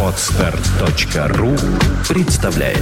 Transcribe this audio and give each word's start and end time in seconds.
Отстар.ру 0.00 1.50
представляет 2.08 2.78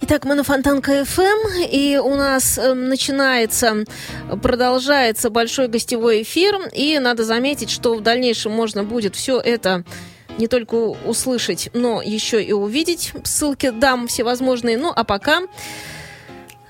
Итак, 0.00 0.24
мы 0.24 0.34
на 0.34 0.42
Фонтанка 0.42 1.04
ФМ, 1.04 1.22
и 1.70 1.96
у 2.02 2.16
нас 2.16 2.58
э, 2.58 2.74
начинается, 2.74 3.84
продолжается 4.42 5.30
большой 5.30 5.68
гостевой 5.68 6.22
эфир, 6.22 6.68
и 6.72 6.98
надо 6.98 7.22
заметить, 7.24 7.70
что 7.70 7.94
в 7.94 8.00
дальнейшем 8.00 8.50
можно 8.50 8.82
будет 8.82 9.14
все 9.14 9.38
это 9.38 9.84
не 10.38 10.48
только 10.48 10.74
услышать, 10.74 11.70
но 11.72 12.02
еще 12.02 12.42
и 12.42 12.52
увидеть. 12.52 13.12
Ссылки 13.22 13.70
дам 13.70 14.08
всевозможные. 14.08 14.76
Ну, 14.76 14.92
а 14.94 15.04
пока 15.04 15.42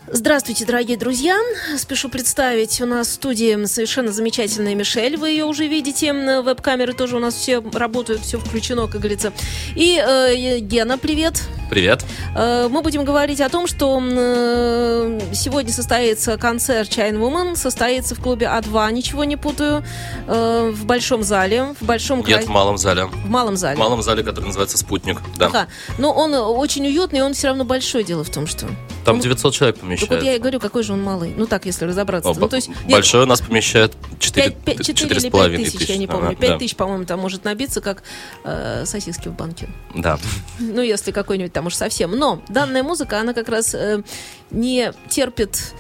Здравствуйте, 0.07 0.67
дорогие 0.67 0.99
друзья. 0.99 1.41
Спешу 1.79 2.11
представить, 2.11 2.79
у 2.83 2.85
нас 2.85 3.09
в 3.09 3.13
студии 3.13 3.65
совершенно 3.65 4.13
замечательная 4.13 4.75
Мишель. 4.75 5.17
Вы 5.17 5.31
ее 5.31 5.47
уже 5.47 5.67
видите. 5.67 6.13
Веб-камеры 6.13 6.93
тоже 6.93 7.17
у 7.17 7.21
нас 7.21 7.35
все 7.35 7.63
работают, 7.73 8.21
все 8.21 8.39
включено, 8.39 8.87
как 8.87 9.01
говорится. 9.01 9.33
И 9.75 9.97
э, 9.97 10.59
Гена, 10.59 10.99
привет. 10.99 11.43
Привет. 11.71 12.05
Э, 12.37 12.69
мы 12.71 12.83
будем 12.83 13.05
говорить 13.05 13.41
о 13.41 13.49
том, 13.49 13.67
что 13.67 13.99
э, 13.99 15.21
сегодня 15.33 15.73
состоится 15.73 16.37
концерт 16.37 16.91
China 16.91 17.19
Woman, 17.19 17.57
состоится 17.57 18.15
в 18.15 18.21
клубе 18.21 18.47
А2, 18.47 18.93
ничего 18.93 19.25
не 19.25 19.37
путаю, 19.37 19.83
э, 20.27 20.71
в 20.71 20.85
большом 20.85 21.23
зале, 21.23 21.75
в 21.81 21.85
большом... 21.85 22.23
Нет, 22.27 22.45
в 22.45 22.51
малом 22.51 22.77
зале. 22.77 23.07
В 23.07 23.31
малом 23.31 23.57
зале. 23.57 23.77
В 23.77 23.79
малом 23.79 24.03
зале, 24.03 24.23
который 24.23 24.47
называется 24.47 24.77
«Спутник», 24.77 25.19
да. 25.39 25.47
Ага. 25.47 25.69
Но 25.97 26.13
он 26.13 26.35
очень 26.35 26.87
уютный, 26.87 27.23
он 27.23 27.33
все 27.33 27.49
равно 27.49 27.65
большой, 27.65 28.05
дело 28.05 28.23
в 28.23 28.31
том, 28.31 28.47
что... 28.47 28.67
Там 29.05 29.21
900 29.21 29.55
человек 29.55 29.79
помещается 29.79 29.94
помещает. 30.01 30.11
Так 30.11 30.19
вот 30.19 30.25
я 30.25 30.37
и 30.37 30.39
говорю, 30.39 30.61
какой 30.61 30.83
же 30.83 30.93
он 30.93 31.03
малый. 31.03 31.35
Ну 31.37 31.47
так, 31.47 31.67
если 31.67 31.85
разобраться. 31.85 32.31
О, 32.31 32.35
ну, 32.35 32.49
то 32.49 32.57
есть, 32.57 32.71
большой 32.89 33.23
у 33.23 33.27
нас 33.27 33.41
помещает 33.41 33.93
4, 34.19 34.51
5, 34.51 34.87
4, 34.87 34.95
4 34.95 35.21
или 35.21 35.31
5 35.31 35.57
тысяч, 35.57 35.79
тысяч, 35.79 35.89
я 35.89 35.97
не 35.97 36.07
помню. 36.07 36.29
Ага, 36.29 36.37
5 36.37 36.51
да. 36.51 36.59
тысяч, 36.59 36.77
по-моему, 36.77 37.05
там 37.05 37.21
может 37.21 37.45
набиться, 37.45 37.81
как 37.81 38.03
э, 38.45 38.85
сосиски 38.87 39.29
в 39.29 39.35
банке. 39.35 39.69
Да. 39.95 40.19
Ну, 40.59 40.83
если 40.83 41.11
какой-нибудь 41.11 41.53
там 41.53 41.67
уж 41.67 41.75
совсем. 41.75 42.13
Но 42.13 42.43
данная 42.49 42.83
музыка, 42.83 43.21
она 43.21 43.35
как 43.35 43.49
раз 43.49 43.75
э, 43.75 44.03
не 44.51 44.93
терпит, 45.09 45.75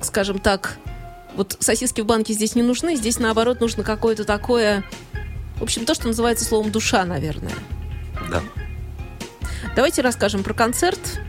скажем 0.00 0.38
так, 0.38 0.78
вот 1.34 1.56
сосиски 1.60 2.00
в 2.00 2.06
банке 2.06 2.32
здесь 2.32 2.54
не 2.54 2.62
нужны, 2.62 2.96
здесь, 2.96 3.18
наоборот, 3.18 3.60
нужно 3.60 3.82
какое-то 3.82 4.24
такое... 4.24 4.84
В 5.56 5.62
общем, 5.62 5.84
то, 5.84 5.94
что 5.94 6.06
называется 6.06 6.44
словом 6.44 6.72
«душа», 6.72 7.04
наверное. 7.04 7.52
Да. 8.30 8.42
Давайте 9.76 10.02
расскажем 10.02 10.42
про 10.42 10.54
концерт 10.54 11.20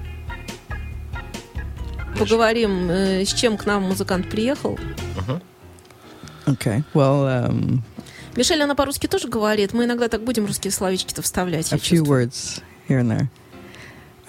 поговорим, 2.26 2.90
э, 2.90 3.26
с 3.26 3.34
чем 3.34 3.58
к 3.58 3.66
нам 3.66 3.84
музыкант 3.84 4.30
приехал. 4.30 4.78
Uh-huh. 5.16 5.42
Okay, 6.48 6.84
well, 6.94 7.26
um, 7.26 7.82
Мишель, 8.36 8.62
она 8.62 8.76
по-русски 8.76 9.08
тоже 9.08 9.28
говорит. 9.28 9.74
Мы 9.74 9.86
иногда 9.86 10.08
так 10.08 10.24
будем 10.24 10.46
русские 10.46 10.72
словечки-то 10.72 11.22
вставлять. 11.22 11.72
A 11.74 11.78
few 11.78 12.04
words 12.04 12.62
here 12.88 13.00
and 13.00 13.10
there. 13.10 13.30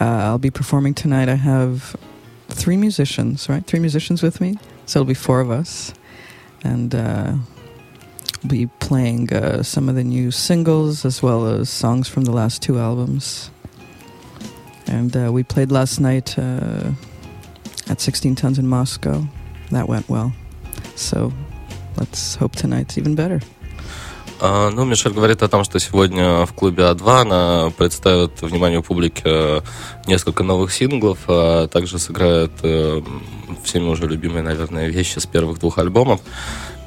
Uh, 0.01 0.33
I'll 0.33 0.39
be 0.39 0.51
performing 0.51 0.95
tonight. 0.95 1.29
I 1.29 1.37
have 1.37 1.97
three 2.49 2.77
musicians, 2.77 3.49
right? 3.49 3.65
Three 3.65 3.81
musicians 3.81 4.23
with 4.23 4.41
me. 4.41 4.59
So 4.87 5.01
it'll 5.01 5.09
be 5.09 5.15
four 5.15 5.41
of 5.41 5.51
us. 5.51 5.95
And 6.65 6.95
uh, 6.95 7.35
be 8.47 8.67
playing 8.81 9.33
uh, 9.33 9.63
some 9.63 9.89
of 9.89 9.95
the 9.95 10.05
new 10.05 10.31
singles 10.31 11.05
as 11.05 11.23
well 11.23 11.47
as 11.47 11.71
songs 11.71 12.09
from 12.09 12.25
the 12.25 12.33
last 12.33 12.63
two 12.63 12.79
albums. 12.79 13.51
And 14.87 15.17
uh, 15.17 15.31
we 15.33 15.45
played 15.45 15.71
last 15.71 16.01
night 16.01 16.37
uh, 16.39 16.91
at 17.89 18.01
16 18.01 18.35
tons 18.35 18.59
in 18.59 18.67
Moscow. 18.67 19.27
That 19.71 19.89
went 19.89 20.09
well. 20.09 20.33
So 20.97 21.33
let's 21.97 22.37
hope 22.37 22.57
tonight's 22.57 22.99
even 22.99 23.15
better. 23.15 23.41
Uh, 24.43 24.71
ну, 24.75 24.85
Мишель 24.85 25.13
говорит 25.13 25.41
о 25.45 25.49
том, 25.49 25.63
что 25.63 25.79
сегодня 25.79 26.45
в 26.47 26.53
клубе 26.53 26.83
А2 26.83 27.21
она 27.21 27.73
представит 27.79 28.43
вниманию 28.43 28.83
публики 28.83 29.23
э, 29.25 29.61
несколько 30.09 30.43
новых 30.43 30.73
синглов, 30.73 31.19
а 31.29 31.69
также 31.69 32.01
сыграет 32.01 32.51
э, 32.65 33.03
всеми 33.63 33.85
уже 33.85 34.09
любимые, 34.09 34.43
наверное, 34.43 34.89
вещи 34.89 35.21
с 35.21 35.27
первых 35.27 35.61
двух 35.61 35.79
альбомов. 35.79 36.21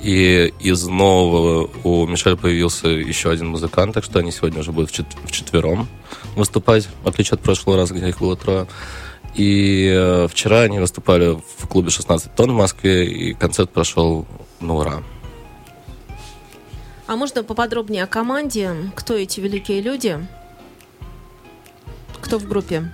И 0.01 0.53
из 0.59 0.85
нового 0.85 1.69
у 1.85 2.05
Мишель 2.05 2.35
появился 2.35 2.89
еще 2.89 3.31
один 3.31 3.47
музыкант, 3.47 3.93
так 3.93 4.03
что 4.03 4.19
они 4.19 4.33
сегодня 4.33 4.59
уже 4.59 4.73
будут 4.73 4.91
в 4.91 5.31
четвером 5.31 5.87
выступать, 6.35 6.89
в 7.03 7.07
отличие 7.07 7.35
от 7.35 7.41
прошлого 7.41 7.77
раза, 7.77 7.93
где 7.93 8.09
их 8.09 8.19
было 8.19 8.35
трое. 8.35 8.67
И 9.35 9.91
э, 9.93 10.27
вчера 10.29 10.61
они 10.61 10.79
выступали 10.79 11.35
в 11.35 11.67
клубе 11.67 11.89
16 11.89 12.33
тонн 12.35 12.51
в 12.51 12.55
Москве, 12.55 13.05
и 13.05 13.33
концерт 13.33 13.69
прошел 13.69 14.25
на 14.61 14.75
ура. 14.75 15.03
А 17.07 17.15
можно 17.15 17.43
поподробнее 17.43 18.03
о 18.03 18.07
команде? 18.07 18.71
Кто 18.95 19.13
эти 19.13 19.39
великие 19.39 19.81
люди? 19.81 20.25
Кто 22.21 22.39
в 22.39 22.47
группе? 22.47 22.91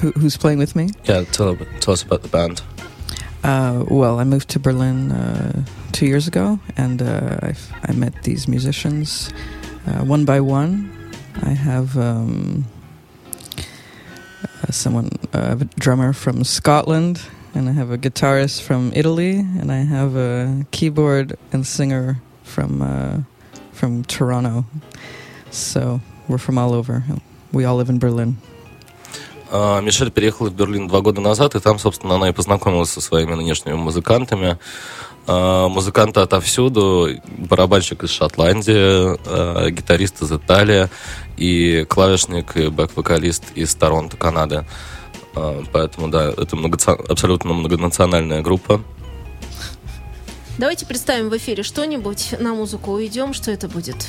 Who, 0.00 0.12
who's 0.14 0.36
playing 0.36 0.58
with 0.58 0.74
me? 0.74 0.90
Yeah, 1.04 1.24
tell, 1.30 1.56
tell 1.80 1.94
us 1.94 2.02
about 2.02 2.22
the 2.22 2.28
band. 2.28 2.62
Uh, 3.42 3.84
well, 3.90 4.18
I 4.18 4.24
moved 4.24 4.48
to 4.50 4.58
Berlin 4.58 5.12
uh, 5.12 5.64
two 5.92 6.06
years 6.06 6.26
ago, 6.26 6.58
and 6.76 7.02
uh, 7.02 7.38
I, 7.42 7.54
I 7.82 7.92
met 7.92 8.22
these 8.22 8.48
musicians 8.48 9.30
uh, 9.86 10.04
one 10.04 10.24
by 10.24 10.40
one. 10.40 10.90
I 11.42 11.50
have 11.50 11.96
um, 11.98 12.64
uh, 14.42 14.72
someone, 14.72 15.10
uh, 15.12 15.13
a 15.34 15.68
drummer 15.78 16.12
from 16.12 16.44
Scotland, 16.44 17.20
and 17.54 17.68
I 17.68 17.72
have 17.72 17.90
a 17.90 17.98
guitarist 17.98 18.62
from 18.62 18.92
Italy, 18.94 19.40
and 19.60 19.70
I 19.70 19.84
have 19.84 20.16
a 20.16 20.64
keyboard 20.70 21.36
and 21.52 21.66
singer 21.66 22.20
from 22.44 22.82
uh, 22.82 23.22
from 23.72 24.04
Toronto. 24.04 24.64
So 25.50 26.00
we're 26.28 26.38
from 26.38 26.56
all 26.58 26.72
over. 26.72 27.02
We 27.52 27.64
all 27.64 27.76
live 27.76 27.90
in 27.90 27.98
Berlin. 27.98 28.36
Мишель 29.52 30.10
переехала 30.10 30.48
в 30.48 30.54
Берлин 30.54 30.88
два 30.88 31.00
года 31.00 31.20
назад, 31.20 31.54
и 31.54 31.60
там, 31.60 31.78
собственно, 31.78 32.16
она 32.16 32.28
и 32.28 32.32
познакомилась 32.32 32.90
со 32.90 33.00
своими 33.00 33.34
нынешними 33.34 33.74
музыкантами. 33.74 34.58
Музыканты 35.26 36.20
отовсюду, 36.20 37.08
барабанщик 37.38 38.02
из 38.02 38.10
Шотландии, 38.10 39.70
гитарист 39.70 40.22
из 40.22 40.32
Италии 40.32 40.88
и 41.36 41.86
клавишник 41.88 42.56
и 42.56 42.68
бэк-вокалист 42.68 43.44
из 43.54 43.74
Торонто, 43.74 44.16
Канады. 44.16 44.64
Поэтому, 45.34 46.08
да, 46.08 46.30
это 46.30 46.56
много, 46.56 46.78
абсолютно 47.08 47.52
многонациональная 47.52 48.40
группа. 48.42 48.80
Давайте 50.58 50.86
представим 50.86 51.30
в 51.30 51.36
эфире 51.36 51.64
что-нибудь, 51.64 52.36
на 52.38 52.54
музыку 52.54 52.92
уйдем, 52.92 53.34
что 53.34 53.50
это 53.50 53.68
будет? 53.68 54.06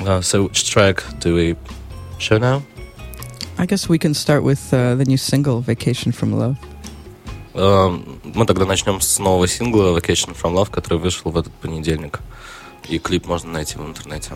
Uh, 0.00 0.20
so 0.20 0.48
which 0.48 0.64
track 0.64 1.02
do 1.20 1.34
we 1.34 1.56
show 2.18 2.38
now? 2.38 2.62
I 3.58 3.66
guess 3.66 3.88
we 3.88 3.98
can 3.98 4.14
start 4.14 4.42
with 4.42 4.60
uh, 4.72 4.96
the 4.96 5.04
new 5.04 5.16
single, 5.16 5.60
Vacation 5.60 6.12
from 6.12 6.34
Love. 6.34 6.56
Мы 7.54 8.44
тогда 8.44 8.66
начнем 8.66 9.00
с 9.00 9.18
нового 9.18 9.48
сингла 9.48 9.98
Vacation 9.98 10.36
from 10.36 10.54
Love, 10.54 10.70
который 10.70 10.98
вышел 10.98 11.30
в 11.30 11.38
этот 11.38 11.52
понедельник. 11.54 12.20
И 12.88 12.98
клип 12.98 13.26
можно 13.26 13.50
найти 13.50 13.78
в 13.78 13.86
интернете. 13.86 14.32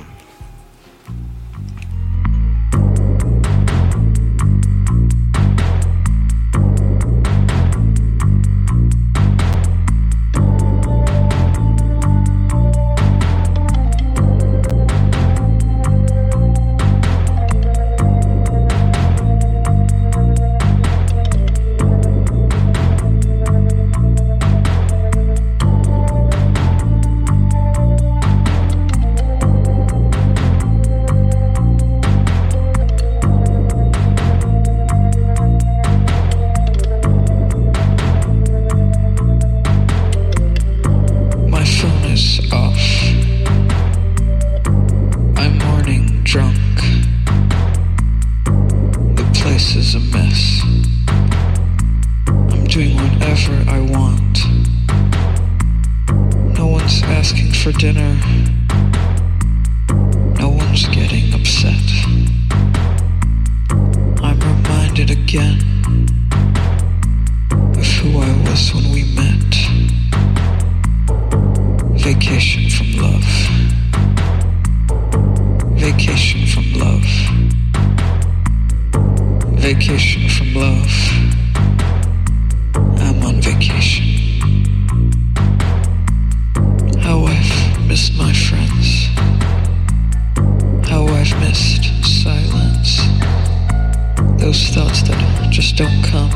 Don't 95.80 96.04
come 96.04 96.30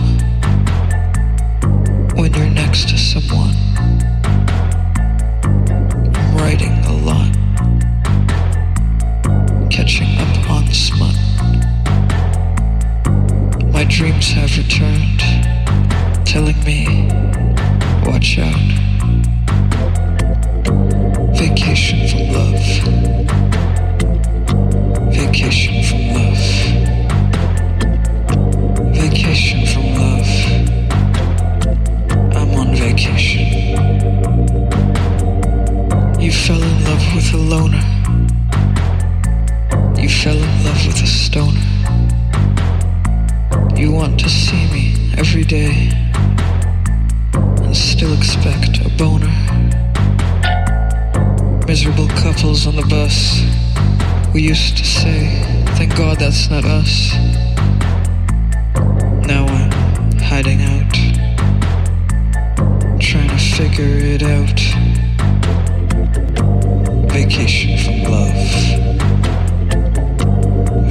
when 2.17 2.33
you're 2.33 2.49
next 2.49 2.89
to 2.89 2.97
someone. 2.97 3.74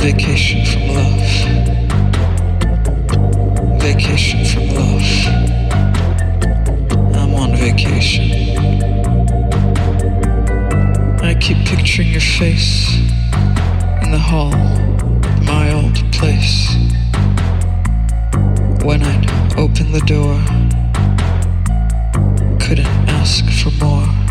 Vacation 0.04 0.66
from 0.66 0.88
love. 0.90 1.22
Vacation 3.82 4.44
from 4.46 4.66
love. 4.76 5.08
I'm 7.16 7.34
on 7.36 7.56
vacation. 7.56 8.30
I 11.22 11.34
keep 11.40 11.58
picturing 11.66 12.10
your 12.10 12.22
face 12.22 12.98
in 14.04 14.12
the 14.12 14.20
hall, 14.20 14.52
my 15.46 15.72
old 15.74 15.96
place. 16.12 16.76
When 18.84 19.02
I'd 19.04 19.26
open 19.58 19.92
the 19.92 20.04
door, 20.06 20.36
couldn't 22.60 22.88
ask 23.08 23.46
for 23.52 23.72
more. 23.84 24.23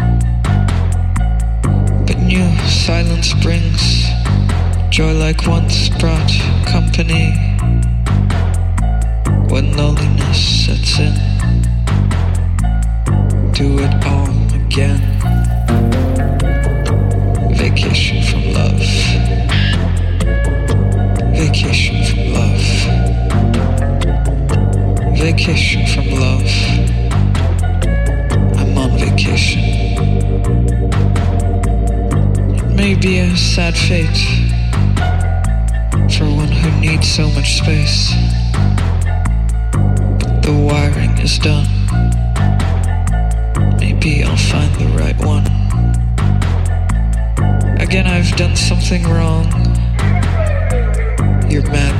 Silence 2.73 3.35
brings 3.35 4.07
joy 4.91 5.13
like 5.13 5.47
once 5.47 5.89
brought 6.01 6.33
company. 6.67 7.33
When 9.49 9.77
loneliness 9.77 10.67
sets 10.67 10.99
in, 10.99 11.15
do 13.53 13.79
it 13.79 13.95
all 14.07 14.31
again. 14.55 15.01
Vacation 17.55 18.23
from 18.23 18.43
love. 18.53 18.81
Vacation 21.37 22.05
from 22.09 22.23
love. 22.33 22.65
Vacation 25.19 25.87
from 25.87 26.07
love. 26.19 26.51
I'm 28.59 28.77
on 28.79 28.91
vacation. 28.99 29.63
May 32.75 32.95
be 32.95 33.19
a 33.19 33.37
sad 33.37 33.77
fate 33.77 34.17
for 36.11 36.25
one 36.25 36.49
who 36.49 36.81
needs 36.81 37.07
so 37.07 37.29
much 37.31 37.59
space. 37.59 38.13
But 40.19 40.43
the 40.43 40.53
wiring 40.53 41.17
is 41.19 41.39
done. 41.39 41.69
Maybe 43.79 44.25
I'll 44.25 44.37
find 44.37 44.75
the 44.77 44.89
right 44.97 45.19
one. 45.19 45.47
Again, 47.79 48.07
I've 48.07 48.35
done 48.37 48.57
something 48.57 49.05
wrong. 49.05 49.47
You're 51.51 51.69
mad 51.71 51.92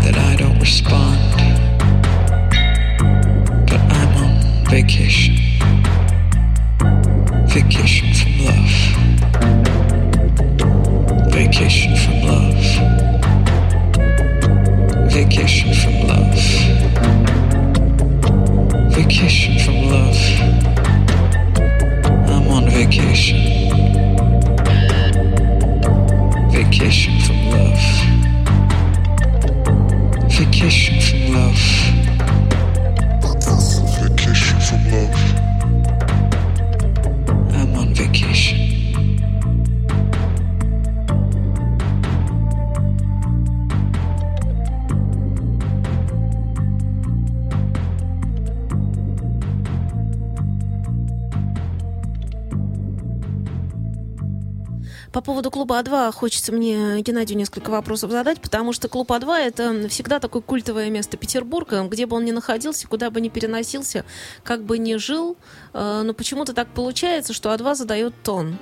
А2 56.02 56.12
хочется 56.12 56.52
мне 56.52 57.00
Геннадию 57.02 57.38
несколько 57.38 57.71
вопросов 57.71 58.11
задать, 58.11 58.40
потому 58.40 58.73
что 58.73 58.88
клуб 58.88 59.11
А2 59.11 59.37
это 59.38 59.88
всегда 59.88 60.18
такое 60.18 60.42
культовое 60.42 60.90
место 60.90 61.16
Петербурга, 61.16 61.82
где 61.85 62.06
бы 62.06 62.16
он 62.16 62.25
ни 62.25 62.32
находился, 62.32 62.88
куда 62.88 63.11
бы 63.11 63.21
ни 63.21 63.28
переносился, 63.28 64.04
как 64.42 64.64
бы 64.64 64.78
ни 64.78 64.97
жил, 64.97 65.37
э, 65.73 66.02
но 66.04 66.14
почему-то 66.14 66.54
так 66.54 66.68
получается, 66.68 67.32
что 67.32 67.52
А2 67.52 67.75
задает 67.75 68.14
тон. 68.23 68.59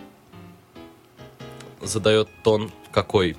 Задает 1.83 2.29
тон 2.43 2.71
какой? 2.93 3.37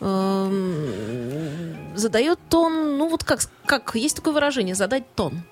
Эм, 0.00 1.94
Задает 1.94 2.38
тон, 2.50 2.98
ну 2.98 3.08
вот 3.08 3.24
как, 3.24 3.40
как 3.64 3.94
есть 3.94 4.16
такое 4.16 4.34
выражение, 4.34 4.74
задать 4.74 5.04
тон. 5.14 5.42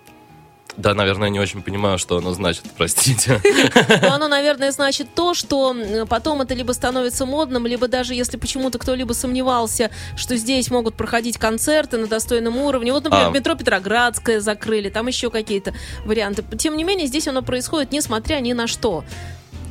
Да, 0.77 0.93
наверное, 0.95 1.29
не 1.29 1.39
очень 1.39 1.63
понимаю, 1.63 1.99
что 1.99 2.19
оно 2.19 2.35
значит, 2.35 2.65
простите. 2.77 3.41
Но 4.03 4.15
оно, 4.15 4.29
наверное, 4.29 4.73
значит 4.73 5.09
то, 5.15 5.35
что 5.35 5.75
потом 6.09 6.43
это 6.43 6.55
либо 6.55 6.73
становится 6.73 7.27
модным, 7.27 7.67
либо 7.67 7.87
даже 7.87 8.15
если 8.15 8.37
почему-то 8.37 8.79
кто-либо 8.79 9.13
сомневался, 9.13 9.91
что 10.17 10.37
здесь 10.37 10.71
могут 10.71 10.95
проходить 10.97 11.39
концерты 11.39 11.97
на 11.99 12.07
достойном 12.07 12.57
уровне. 12.57 12.93
Вот, 12.93 13.05
например, 13.05 13.29
А. 13.29 13.31
метро 13.31 13.55
Петроградское 13.55 14.41
закрыли, 14.41 14.91
там 14.91 15.07
еще 15.07 15.31
какие-то 15.31 15.75
варианты. 16.05 16.45
Тем 16.59 16.77
не 16.77 16.85
менее, 16.85 17.07
здесь 17.07 17.29
оно 17.29 17.43
происходит 17.43 17.93
несмотря 17.93 18.41
ни 18.41 18.53
на 18.53 18.67
что. 18.67 19.05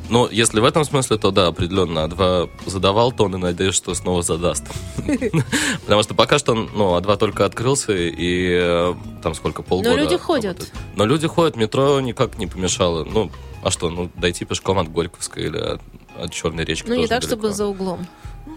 Ну, 0.10 0.30
если 0.30 0.60
в 0.60 0.66
этом 0.66 0.84
смысле, 0.84 1.18
то 1.18 1.32
да, 1.32 1.48
определенно. 1.48 2.00
А2 2.00 2.50
задавал 2.66 3.12
тон 3.12 3.36
и 3.36 3.38
надеюсь, 3.38 3.76
что 3.76 3.94
снова 3.94 4.22
задаст. 4.22 4.66
Потому 5.84 6.04
что 6.04 6.14
пока 6.14 6.38
что, 6.38 6.54
ну, 6.54 6.98
А2 6.98 7.18
только 7.18 7.46
открылся, 7.46 7.94
и 7.94 8.50
э, 8.52 8.94
там 9.22 9.34
сколько, 9.34 9.64
полгода. 9.64 9.96
люди 9.96 10.18
ходят. 10.18 10.72
Но 10.96 11.06
люди 11.06 11.28
ходят, 11.28 11.56
метро 11.56 12.00
никак 12.02 12.38
не 12.38 12.48
помешало. 12.48 13.04
Ну, 13.06 13.32
а 13.64 13.72
что, 13.72 13.90
ну, 13.90 14.10
дойти 14.16 14.46
пешком 14.46 14.78
от 14.78 14.92
Горьковской 14.92 15.44
или 15.44 15.58
от, 15.58 15.82
от 16.18 16.32
Черной 16.32 16.66
речки 16.66 16.88
Ну, 16.88 16.96
не 16.96 17.08
так, 17.08 17.24
чтобы 17.24 17.52
за 17.52 17.66
углом. 17.66 18.06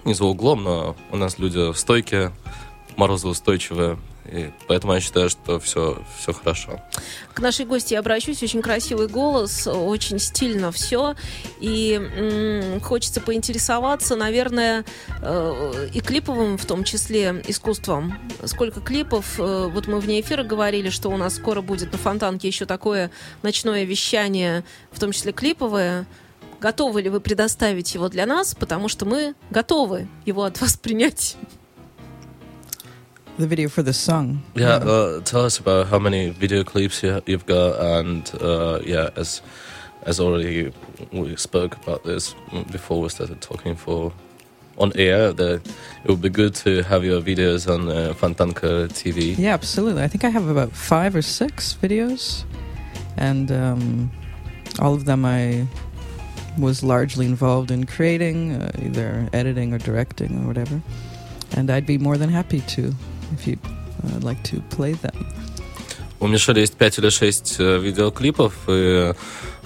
Не 0.05 0.15
за 0.15 0.25
углом, 0.25 0.65
но 0.65 0.97
у 1.13 1.17
нас 1.17 1.39
люди 1.39 1.73
стойкие, 1.75 2.33
морозоустойчивые, 2.97 3.99
и 4.31 4.51
поэтому 4.69 4.95
я 4.95 5.01
считаю, 5.01 5.31
что 5.31 5.59
все, 5.59 6.03
все 6.19 6.33
хорошо. 6.33 6.81
К 7.35 7.41
нашей 7.41 7.67
гости 7.67 7.95
я 7.95 8.01
обращусь. 8.01 8.43
Очень 8.43 8.63
красивый 8.63 9.09
голос, 9.09 9.67
очень 9.67 10.19
стильно 10.19 10.73
все. 10.73 11.15
И 11.61 11.95
м, 11.95 12.81
хочется 12.81 13.21
поинтересоваться, 13.21 14.17
наверное, 14.17 14.85
э, 15.23 15.89
и 15.93 16.01
клиповым, 16.01 16.59
в 16.59 16.67
том 16.67 16.85
числе, 16.85 17.43
искусством. 17.47 18.19
Сколько 18.45 18.81
клипов? 18.81 19.39
Э, 19.39 19.69
вот 19.73 19.87
мы 19.87 20.01
вне 20.01 20.21
эфира 20.21 20.43
говорили, 20.43 20.91
что 20.91 21.09
у 21.11 21.17
нас 21.17 21.37
скоро 21.37 21.61
будет 21.61 21.93
на 21.93 21.99
Фонтанке 21.99 22.49
еще 22.49 22.67
такое 22.67 23.11
ночное 23.43 23.85
вещание, 23.85 24.65
в 24.91 25.01
том 25.01 25.13
числе 25.13 25.33
клиповое. 25.33 26.07
Готовы 26.61 27.03
ли 27.03 27.11
вы 27.11 27.21
предоставить 27.21 27.95
его 27.95 28.09
для 28.09 28.27
нас? 28.27 28.55
Потому 28.55 28.89
что 28.89 29.05
мы 29.05 29.35
готовы 29.51 30.09
его 30.25 30.45
от 30.45 30.61
вас 30.61 30.77
принять. 30.77 31.37
The 33.39 33.47
video 33.47 33.69
for 33.69 33.83
the 33.83 33.93
song. 33.93 34.43
Yeah, 34.55 34.77
uh, 34.77 35.21
tell 35.21 35.45
us 35.45 35.59
about 35.59 35.89
how 35.89 35.99
many 35.99 36.31
video 36.31 36.65
clips 36.65 37.03
you, 37.03 37.21
you've 37.27 37.45
got, 37.45 37.79
and 37.79 38.31
uh, 38.41 38.81
yeah, 38.83 39.11
as 39.15 39.43
as 40.05 40.19
already 40.21 40.73
we 41.13 41.37
spoke 41.37 41.77
about 41.77 42.03
this 42.03 42.35
before 42.73 43.03
we 43.03 43.11
started 43.11 43.43
talking 43.43 43.77
for 43.77 44.11
on 44.79 44.91
air, 44.95 45.35
that 45.35 45.61
it 46.05 46.09
would 46.09 46.23
be 46.23 46.31
good 46.31 46.55
to 46.55 46.83
have 46.85 47.05
your 47.05 47.21
videos 47.21 47.69
on 47.71 47.91
uh, 47.91 48.15
Fantanka 48.15 48.89
TV. 48.89 49.37
Yeah, 49.37 49.53
absolutely. 49.53 50.03
I 50.03 50.09
think 50.09 50.25
I 50.25 50.31
have 50.31 50.49
about 50.49 50.73
five 50.73 51.15
or 51.15 51.21
six 51.23 51.75
videos, 51.75 52.45
and 53.19 53.53
um, 53.53 54.11
all 54.81 54.95
of 54.95 55.05
them 55.05 55.27
I 55.27 55.67
was 56.59 56.83
largely 56.83 57.27
involved 57.27 57.71
in 57.71 57.85
creating, 57.85 58.63
uh, 58.63 58.73
either 58.83 59.29
editing 59.35 59.75
or 59.75 59.79
directing 59.79 60.43
or 60.43 60.47
whatever. 60.47 60.81
And 61.55 61.71
I'd 61.71 61.87
be 61.87 61.99
more 61.99 62.17
than 62.17 62.31
happy 62.31 62.61
to 62.61 62.95
if 63.35 63.47
you'd 63.47 63.59
uh, 63.65 64.21
like 64.21 64.43
to 64.45 64.63
play 64.71 64.95
them. 64.95 65.15
У 66.19 66.27
Мишеля 66.29 66.61
есть 66.61 66.75
пять 66.75 66.99
или 66.99 67.11
шесть 67.11 67.57
э, 67.59 67.79
видеоклипов, 67.79 68.55
и 68.69 69.13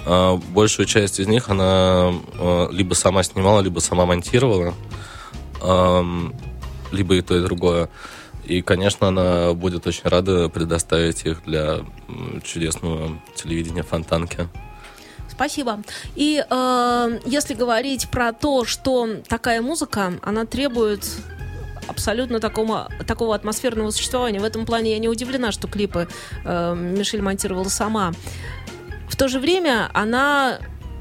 э, 0.05 0.37
большую 0.53 0.87
часть 0.87 1.21
из 1.21 1.29
них 1.29 1.49
она 1.49 2.13
э, 2.35 2.69
либо 2.73 2.95
сама 2.95 3.23
снимала, 3.23 3.61
либо 3.61 3.79
сама 3.79 4.05
монтировала, 4.05 4.75
э, 5.63 6.03
либо 6.91 7.15
и 7.15 7.23
то, 7.23 7.37
и 7.37 7.43
другое. 7.43 7.89
И, 8.45 8.63
конечно, 8.63 9.07
она 9.09 9.55
будет 9.55 9.87
очень 9.87 10.03
рада 10.09 10.49
предоставить 10.49 11.25
их 11.25 11.45
для 11.45 11.81
чудесного 12.43 13.17
телевидения 13.37 13.85
Фонтанки. 13.85 14.49
Спасибо. 15.29 15.83
И 16.17 16.45
э, 16.51 17.21
если 17.27 17.55
говорить 17.55 18.11
про 18.11 18.33
то, 18.33 18.65
что 18.65 19.09
такая 19.29 19.63
музыка, 19.63 20.15
она 20.23 20.47
требует 20.47 21.07
абсолютно 21.91 22.41
такого, 22.41 22.89
такого 23.07 23.35
атмосферного 23.35 23.91
существования. 23.91 24.41
В 24.41 24.45
этом 24.45 24.65
плане 24.65 24.93
я 24.93 24.99
не 24.99 25.09
удивлена, 25.09 25.53
что 25.53 25.69
клипы 25.69 26.09
э, 26.45 26.75
Мишель 26.75 27.23
монтировала 27.23 27.69
сама. 27.69 28.13
В 29.09 29.17
то 29.17 29.29
же 29.29 29.41
время 29.41 29.91
она 29.93 30.59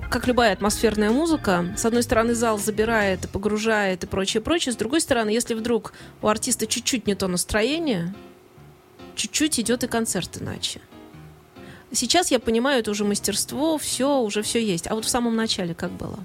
как 0.10 0.28
любая 0.28 0.54
атмосферная 0.54 1.12
музыка, 1.12 1.68
с 1.78 1.86
одной 1.86 2.02
стороны, 2.02 2.34
зал 2.34 2.58
забирает 2.58 3.26
и 3.26 3.28
погружает 3.28 4.04
и 4.04 4.08
прочее, 4.08 4.42
прочее. 4.42 4.74
С 4.74 4.76
другой 4.76 5.02
стороны, 5.02 5.30
если 5.30 5.54
вдруг 5.54 5.94
у 6.22 6.28
артиста 6.28 6.66
чуть-чуть 6.66 7.06
не 7.06 7.14
то 7.14 7.28
настроение, 7.28 8.14
чуть-чуть 9.16 9.60
идет 9.60 9.84
и 9.84 9.88
концерт 9.88 10.42
иначе. 10.42 10.82
Сейчас 11.92 12.32
я 12.32 12.40
понимаю, 12.40 12.80
это 12.80 12.92
уже 12.92 13.04
мастерство, 13.04 13.78
все, 13.78 14.20
уже 14.20 14.42
все 14.42 14.64
есть. 14.64 14.88
А 14.88 14.96
вот 14.96 15.06
в 15.06 15.10
самом 15.10 15.36
начале 15.36 15.76
как 15.76 15.92
было? 15.92 16.20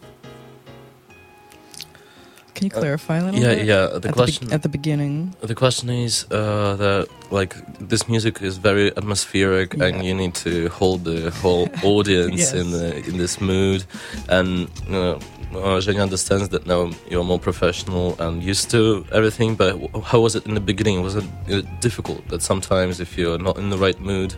Can 2.55 2.65
you 2.67 2.71
clarify 2.71 3.17
a 3.19 3.25
little 3.25 3.41
yeah, 3.41 3.55
bit? 3.55 3.67
yeah. 3.67 3.87
The 3.87 3.95
at, 3.97 4.03
the 4.03 4.13
question 4.13 4.49
be- 4.49 4.55
at 4.55 4.63
the 4.63 4.69
beginning. 4.69 5.35
The 5.41 5.55
question 5.55 5.91
is 5.91 6.25
uh, 6.31 6.77
that 6.77 7.09
like 7.31 7.55
this 7.89 8.09
music 8.09 8.41
is 8.43 8.59
very 8.59 8.97
atmospheric, 8.97 9.75
Yeah. 9.75 9.87
and 9.87 10.05
you 10.05 10.15
need 10.15 10.35
to 10.47 10.69
hold 10.69 11.05
the 11.05 11.31
whole 11.43 11.69
audience 11.83 12.53
in 12.53 12.71
the, 12.71 12.97
in 13.09 13.17
this 13.19 13.41
mood. 13.41 13.85
And 14.29 14.69
you 14.87 14.93
know, 14.93 15.13
uh, 15.53 15.81
Zhenya 15.81 16.03
understands 16.03 16.49
that 16.51 16.67
now 16.67 16.91
you're 17.11 17.25
more 17.25 17.41
professional 17.41 18.15
and 18.21 18.43
used 18.43 18.71
to 18.71 19.05
everything. 19.13 19.57
But 19.57 19.73
how 20.05 20.21
was 20.21 20.35
it 20.37 20.47
in 20.47 20.55
the 20.55 20.61
beginning? 20.61 21.03
Was 21.03 21.17
it 21.17 21.25
uh, 21.51 21.63
difficult 21.81 22.27
that 22.29 22.43
sometimes 22.43 23.01
if 23.01 23.19
you're 23.19 23.39
not 23.39 23.57
in 23.59 23.71
the 23.71 23.79
right 23.79 23.99
mood, 24.01 24.35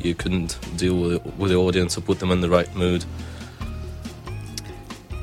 you 0.00 0.14
couldn't 0.14 0.58
deal 0.76 0.96
with, 0.96 1.26
with 1.38 1.50
the 1.50 1.56
audience 1.56 1.98
or 1.98 2.02
put 2.02 2.18
them 2.18 2.30
in 2.30 2.40
the 2.40 2.48
right 2.48 2.74
mood? 2.74 3.04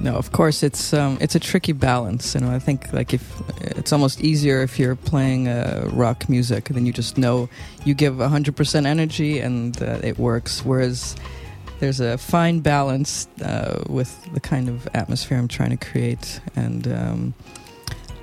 No, 0.02 0.16
of 0.16 0.32
course 0.32 0.62
it's 0.62 0.94
um, 0.94 1.18
it's 1.22 1.36
a 1.36 1.40
tricky 1.40 1.72
balance. 1.72 2.36
You 2.36 2.42
know, 2.42 2.52
I 2.52 2.60
think 2.60 2.92
like 2.92 3.14
if 3.14 3.24
it's 3.62 3.94
almost 3.94 4.22
easier 4.22 4.62
if 4.62 4.78
you're 4.78 4.96
playing 4.96 5.48
uh, 5.48 5.90
rock 5.94 6.28
music, 6.30 6.66
then 6.66 6.86
you 6.86 6.94
just 6.94 7.18
know 7.18 7.50
you 7.86 7.94
give 7.94 8.20
hundred 8.20 8.56
percent 8.56 8.86
energy 8.86 9.40
and 9.40 9.82
uh, 9.82 10.00
it 10.04 10.20
works. 10.20 10.66
Whereas 10.66 11.16
there's 11.80 12.00
a 12.00 12.18
fine 12.18 12.60
balance 12.60 13.28
uh, 13.42 13.84
with 13.88 14.34
the 14.34 14.40
kind 14.40 14.70
of 14.70 14.88
atmosphere 14.94 15.38
I'm 15.38 15.48
trying 15.48 15.78
to 15.78 15.86
create, 15.92 16.40
and 16.56 16.88
um, 16.88 17.34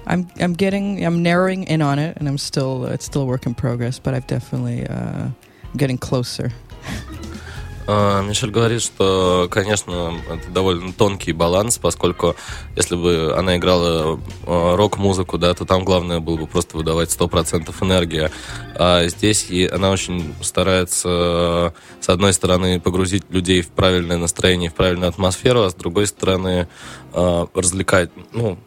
I'm 0.07 0.29
I'm 0.41 0.53
getting 0.53 1.05
I'm 1.05 1.23
narrowing 1.23 1.65
in 1.65 1.81
on 1.83 1.99
it, 1.99 2.17
and 2.19 2.29
I'm 2.29 2.39
still 2.39 2.85
it's 2.85 3.07
still 3.07 3.23
a 3.23 3.27
work 3.27 3.47
in 3.47 3.55
progress, 3.55 3.99
but 3.99 4.15
I've 4.15 4.27
definitely 4.27 4.87
uh, 4.87 5.29
getting 5.77 5.99
closer. 5.99 6.51
А, 7.87 8.23
Мишель 8.23 8.51
говорит, 8.51 8.81
что, 8.81 9.49
конечно, 9.51 10.15
это 10.31 10.51
довольно 10.51 10.93
тонкий 10.93 11.33
баланс, 11.33 11.79
поскольку 11.79 12.37
если 12.77 12.95
бы 12.95 13.35
она 13.37 13.57
играла 13.57 14.21
э, 14.47 14.75
рок-музыку, 14.77 15.39
да, 15.39 15.53
то 15.55 15.65
там 15.65 15.85
главное 15.85 16.21
было 16.21 16.37
бы 16.37 16.47
просто 16.47 16.77
выдавать 16.77 17.11
100% 17.11 17.75
энергии. 17.81 18.31
А 18.77 19.07
здесь 19.09 19.47
и 19.51 19.67
она 19.67 19.91
очень 19.91 20.35
старается, 20.43 21.75
с 22.01 22.09
одной 22.09 22.33
стороны, 22.33 22.81
погрузить 22.81 23.25
людей 23.31 23.63
в 23.63 23.69
правильное 23.69 24.17
настроение, 24.17 24.71
в 24.71 24.75
правильную 24.75 25.09
атмосферу, 25.09 25.63
а 25.63 25.71
с 25.71 25.75
другой 25.75 26.07
стороны, 26.07 26.69
э, 27.13 27.47
развлекать, 27.55 28.11
ну, 28.33 28.59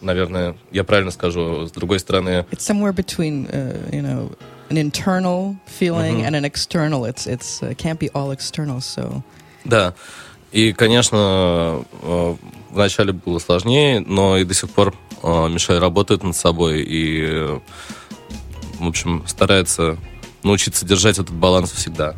наверное, 0.00 0.56
я 0.70 0.84
правильно 0.84 1.10
скажу, 1.10 1.66
с 1.66 1.72
другой 1.72 2.00
стороны, 2.00 2.46
It's 2.50 2.60
somewhere 2.60 2.94
between, 2.94 3.50
uh, 3.50 3.90
you 3.90 4.02
know, 4.02 4.34
an 4.70 4.76
internal 4.76 5.56
feeling 5.66 6.18
Mhm. 6.20 6.26
and 6.26 6.36
an 6.36 6.44
external. 6.44 7.04
It's 7.04 7.26
it's 7.26 7.62
uh, 7.62 7.74
can't 7.76 7.98
be 7.98 8.10
all 8.14 8.30
external. 8.32 8.78
So 8.80 9.22
Да. 9.64 9.94
И, 10.52 10.72
конечно, 10.72 11.84
э, 12.02 12.36
вначале 12.70 13.12
было 13.12 13.38
сложнее, 13.40 14.00
но 14.00 14.38
и 14.38 14.44
до 14.44 14.54
сих 14.54 14.70
пор 14.70 14.94
э, 15.22 15.48
Мишель 15.48 15.78
работает 15.78 16.22
над 16.22 16.36
собой 16.36 16.82
и, 16.82 17.20
э, 17.24 17.60
в 18.78 18.86
общем, 18.86 19.24
старается 19.26 19.98
научиться 20.44 20.86
держать 20.86 21.18
этот 21.18 21.34
баланс 21.34 21.72
всегда. 21.72 22.14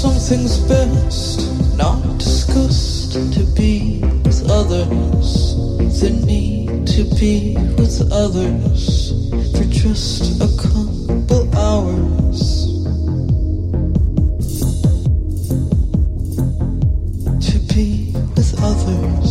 Something's 0.00 0.56
best 0.60 1.76
not 1.76 2.00
discussed 2.16 3.12
to 3.34 3.44
be 3.54 4.00
with 4.24 4.50
others. 4.50 5.54
The 6.00 6.08
need 6.24 6.86
to 6.86 7.04
be 7.20 7.54
with 7.76 8.10
others 8.10 9.12
for 9.52 9.64
just 9.64 10.40
a 10.40 10.48
couple 10.56 11.42
hours. 11.54 12.40
To 17.48 17.58
be 17.74 18.14
with 18.34 18.50
others, 18.62 19.29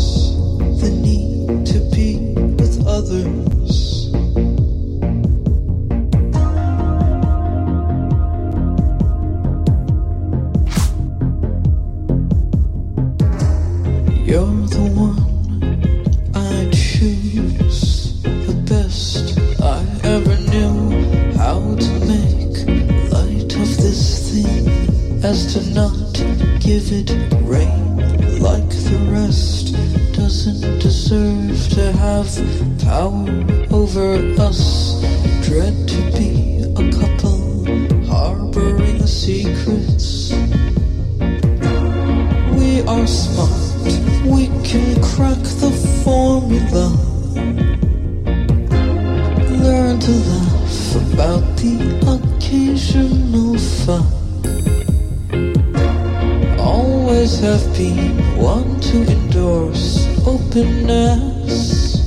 openness. 60.50 61.98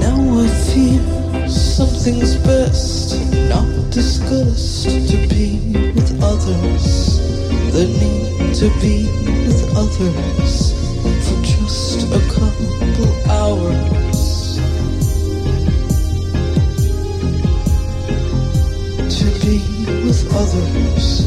Now 0.00 0.18
I 0.40 0.48
feel 0.72 1.48
something's 1.48 2.36
best, 2.36 3.20
not 3.48 3.68
discussed 3.90 5.10
to 5.10 5.16
be 5.28 5.92
with 5.94 6.22
others. 6.22 7.18
The 7.72 7.86
need 7.86 8.54
to 8.56 8.68
be 8.80 9.06
with 9.46 9.62
others 9.76 10.72
for 11.24 11.42
just 11.42 12.02
a 12.12 12.20
couple 12.34 13.30
hours. 13.30 14.56
To 19.18 19.24
be 19.44 19.58
with 20.04 20.22
others 20.34 21.24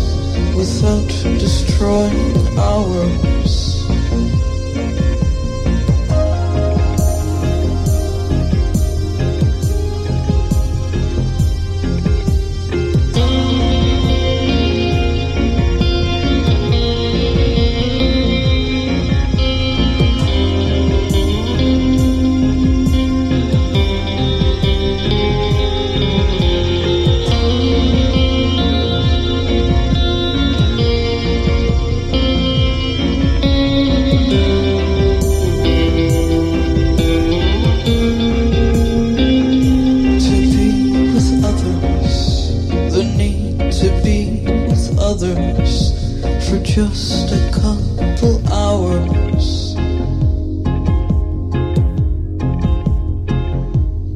without 0.56 1.40
destroying 1.40 2.58
ours. 2.58 3.63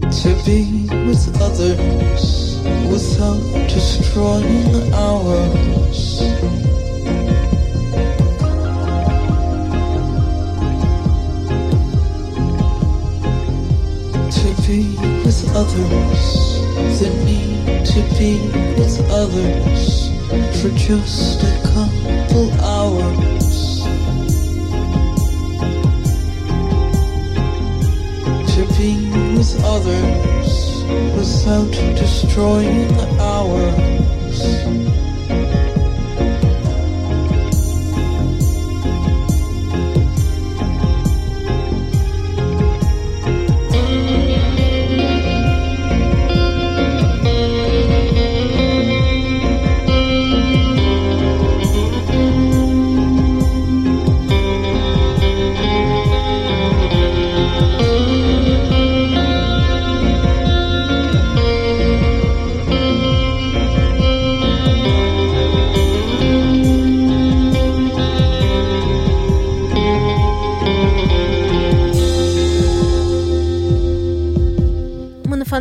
To 0.07 0.29
be 0.45 0.87
with 1.05 1.41
others 1.41 2.61
without 2.89 3.41
destroying 3.67 4.93
ours. 4.93 6.19
to 14.31 14.47
be 14.65 14.95
with 15.25 15.55
others, 15.55 16.21
the 16.99 17.09
need 17.25 17.85
to 17.85 18.01
be 18.17 18.39
with 18.79 18.99
others 19.11 20.07
for 20.61 20.69
just 20.69 21.43
a 21.43 21.61
couple 21.73 22.16
others 29.77 30.83
without 31.15 31.71
destroying 31.95 32.87
the 32.97 33.07
ours. 33.19 34.96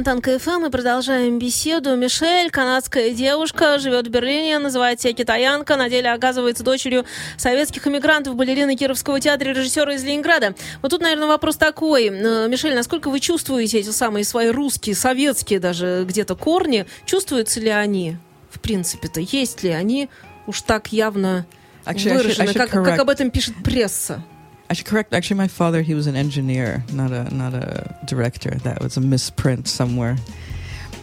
Фонтанка 0.07 0.39
ФМ 0.39 0.67
и 0.67 0.71
продолжаем 0.71 1.41
беседу. 1.41 1.97
Мишель, 1.97 2.49
канадская 2.53 3.11
девушка, 3.11 3.81
живет 3.81 4.07
в 4.07 4.11
Берлине, 4.11 4.61
называет 4.61 5.01
себя 5.01 5.13
китаянка, 5.13 5.75
на 5.75 5.89
деле 5.89 6.13
оказывается 6.13 6.63
дочерью 6.63 7.05
советских 7.37 7.89
иммигрантов, 7.89 8.37
балерины 8.37 8.77
Кировского 8.77 9.19
театра, 9.19 9.49
режиссера 9.49 9.93
из 9.93 10.05
Ленинграда. 10.05 10.55
Вот 10.81 10.93
тут, 10.93 11.01
наверное, 11.01 11.27
вопрос 11.27 11.57
такой. 11.57 12.07
Э, 12.07 12.47
Мишель, 12.47 12.77
насколько 12.77 13.11
вы 13.11 13.19
чувствуете 13.19 13.81
эти 13.81 13.91
самые 13.91 14.23
свои 14.23 14.51
русские, 14.51 14.95
советские 14.95 15.59
даже 15.59 16.05
где-то 16.07 16.37
корни? 16.37 16.87
Чувствуются 17.05 17.59
ли 17.59 17.71
они, 17.71 18.17
в 18.49 18.61
принципе-то? 18.61 19.19
Есть 19.19 19.65
ли 19.65 19.71
они 19.71 20.09
уж 20.47 20.63
так 20.63 20.93
явно 20.93 21.47
Actually, 21.85 21.89
I 21.89 21.95
should- 21.95 22.11
I 22.11 22.17
выражены, 22.19 22.51
should 22.51 22.59
как, 22.59 22.71
как 22.71 23.01
об 23.01 23.11
этом 23.11 23.33
пишет 23.33 23.57
пресса? 23.65 24.23
I 24.69 24.75
should 24.75 24.87
correct. 24.87 25.15
Actually, 25.15 25.37
my 25.37 25.49
father, 25.49 25.83
he 25.83 25.95
was 25.95 26.07
an 26.07 26.17
engineer, 26.17 26.85
not 26.93 27.13
a 27.13 27.33
not 27.35 27.55
a 27.55 27.97
director. 28.05 28.51
That 28.51 28.83
was 28.83 28.97
a 28.97 29.01
misprint 29.01 29.69
somewhere. 29.69 30.17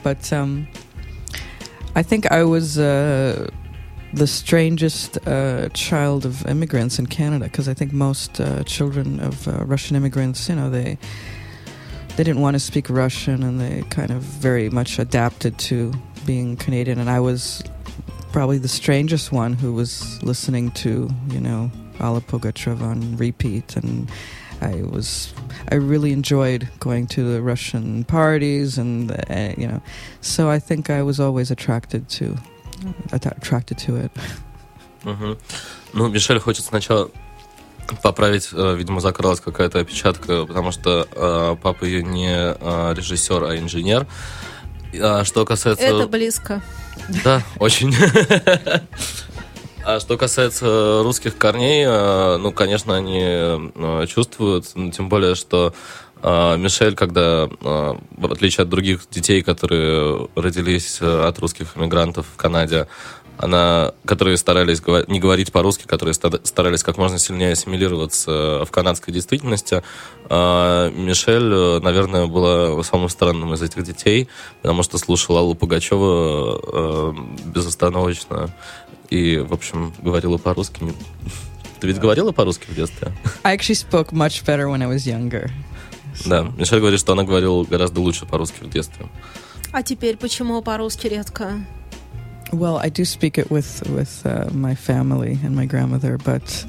But 0.03 0.33
um, 0.33 0.67
I 1.95 2.03
think 2.03 2.31
I 2.31 2.43
was 2.43 2.77
uh, 2.77 3.49
the 4.13 4.27
strangest 4.27 5.17
uh, 5.27 5.69
child 5.69 6.25
of 6.25 6.45
immigrants 6.45 6.99
in 6.99 7.07
Canada 7.07 7.45
because 7.45 7.69
I 7.69 7.73
think 7.73 7.93
most 7.93 8.41
uh, 8.41 8.63
children 8.63 9.19
of 9.19 9.47
uh, 9.47 9.63
Russian 9.65 9.95
immigrants, 9.95 10.49
you 10.49 10.55
know, 10.55 10.69
they 10.69 10.97
they 12.15 12.23
didn't 12.23 12.41
want 12.41 12.55
to 12.55 12.59
speak 12.59 12.89
Russian 12.89 13.43
and 13.43 13.59
they 13.59 13.83
kind 13.89 14.11
of 14.11 14.21
very 14.21 14.69
much 14.69 14.99
adapted 14.99 15.57
to 15.57 15.93
being 16.25 16.57
Canadian. 16.57 16.99
And 16.99 17.09
I 17.09 17.19
was 17.19 17.63
probably 18.31 18.57
the 18.57 18.67
strangest 18.67 19.31
one 19.31 19.53
who 19.53 19.73
was 19.73 20.21
listening 20.21 20.71
to, 20.71 21.09
you 21.29 21.39
know, 21.39 21.71
Alla 21.99 22.21
Pugachev 22.21 22.81
on 22.81 23.17
repeat. 23.17 23.75
And 23.75 24.09
I 24.61 24.81
was, 24.83 25.33
I 25.71 25.75
really 25.75 26.11
enjoyed 26.13 26.67
going 26.79 27.07
to 27.07 27.23
the 27.23 27.41
Russian 27.41 28.03
parties 28.05 28.77
and, 28.77 29.11
uh, 29.11 29.53
you 29.57 29.67
know, 29.67 29.81
so 30.21 30.49
I 30.49 30.59
think 30.59 30.89
I 30.89 31.01
was 31.03 31.19
always 31.19 31.51
attracted 31.51 32.07
to, 32.19 32.37
att- 33.11 33.25
attracted 33.37 33.77
to 33.79 33.95
it. 33.97 34.11
Мгм. 35.03 35.37
Ну, 35.93 36.07
Мишель 36.09 36.39
хочет 36.39 36.65
сначала 36.65 37.09
поправить, 38.01 38.49
э, 38.53 38.75
видимо, 38.77 39.01
закралась 39.01 39.41
какая-то 39.41 39.79
опечатка, 39.79 40.45
потому 40.45 40.71
что 40.71 41.07
э, 41.11 41.55
папа 41.61 41.83
ее 41.83 42.03
не 42.03 42.31
э, 42.33 42.93
режиссер, 42.95 43.43
а 43.43 43.57
инженер. 43.57 44.07
А 44.93 45.23
что 45.25 45.45
касается... 45.45 45.83
Это 45.83 46.07
близко. 46.07 46.61
Да, 47.23 47.41
очень. 47.59 47.93
А 49.85 49.99
что 49.99 50.17
касается 50.17 51.01
русских 51.03 51.37
корней, 51.37 51.83
э, 51.85 52.37
ну, 52.37 52.53
конечно, 52.53 52.95
они 52.95 53.19
э, 53.21 54.05
чувствуют, 54.07 54.71
ну, 54.75 54.91
тем 54.91 55.09
более, 55.09 55.35
что 55.35 55.73
э, 56.21 56.57
Мишель, 56.57 56.95
когда, 56.95 57.49
э, 57.49 57.93
в 58.15 58.31
отличие 58.31 58.63
от 58.63 58.69
других 58.69 59.01
детей, 59.11 59.41
которые 59.41 60.29
родились 60.35 60.99
э, 61.01 61.27
от 61.27 61.37
русских 61.39 61.75
иммигрантов 61.75 62.27
в 62.33 62.37
Канаде, 62.37 62.87
она, 63.37 63.93
которые 64.05 64.37
старались 64.37 64.81
не 65.07 65.19
говорить 65.19 65.51
по-русски, 65.51 65.85
которые 65.85 66.13
ста- 66.13 66.39
старались 66.43 66.83
как 66.83 66.97
можно 66.97 67.17
сильнее 67.17 67.53
ассимилироваться 67.53 68.63
в 68.63 68.71
канадской 68.71 69.13
действительности, 69.13 69.83
э, 70.29 70.91
Мишель, 70.95 71.51
э, 71.51 71.79
наверное, 71.81 72.27
была 72.27 72.81
самым 72.83 73.09
странным 73.09 73.53
из 73.53 73.61
этих 73.61 73.83
детей, 73.83 74.29
потому 74.61 74.83
что 74.83 74.97
слушала 74.97 75.39
Аллу 75.39 75.55
Пугачеву 75.55 76.61
э, 76.63 77.13
безостановочно 77.45 78.53
и, 79.09 79.37
в 79.37 79.53
общем, 79.53 79.93
говорила 80.01 80.37
по-русски. 80.37 80.93
Ты 81.79 81.87
ведь 81.87 81.99
говорила 81.99 82.31
по-русски 82.31 82.65
в 82.69 82.75
детстве? 82.75 83.11
I 83.43 83.55
actually 83.55 83.75
spoke 83.75 84.11
much 84.11 84.45
better 84.45 84.69
when 84.69 84.81
I 84.81 84.87
was 84.87 85.05
younger. 85.05 85.51
Да, 86.25 86.43
Мишель 86.57 86.79
говорит, 86.79 86.99
что 86.99 87.13
она 87.13 87.23
говорила 87.23 87.63
гораздо 87.63 87.99
лучше 87.99 88.25
по-русски 88.25 88.63
в 88.63 88.69
детстве. 88.69 89.07
А 89.71 89.81
теперь 89.83 90.15
почему 90.17 90.61
по-русски 90.61 91.07
редко? 91.07 91.65
Well, 92.51 92.77
I 92.77 92.89
do 92.91 93.03
speak 93.03 93.37
it 93.37 93.49
with 93.49 93.81
with 93.89 94.21
uh, 94.25 94.47
my 94.53 94.75
family 94.75 95.39
and 95.43 95.55
my 95.55 95.65
grandmother, 95.65 96.19
but 96.23 96.65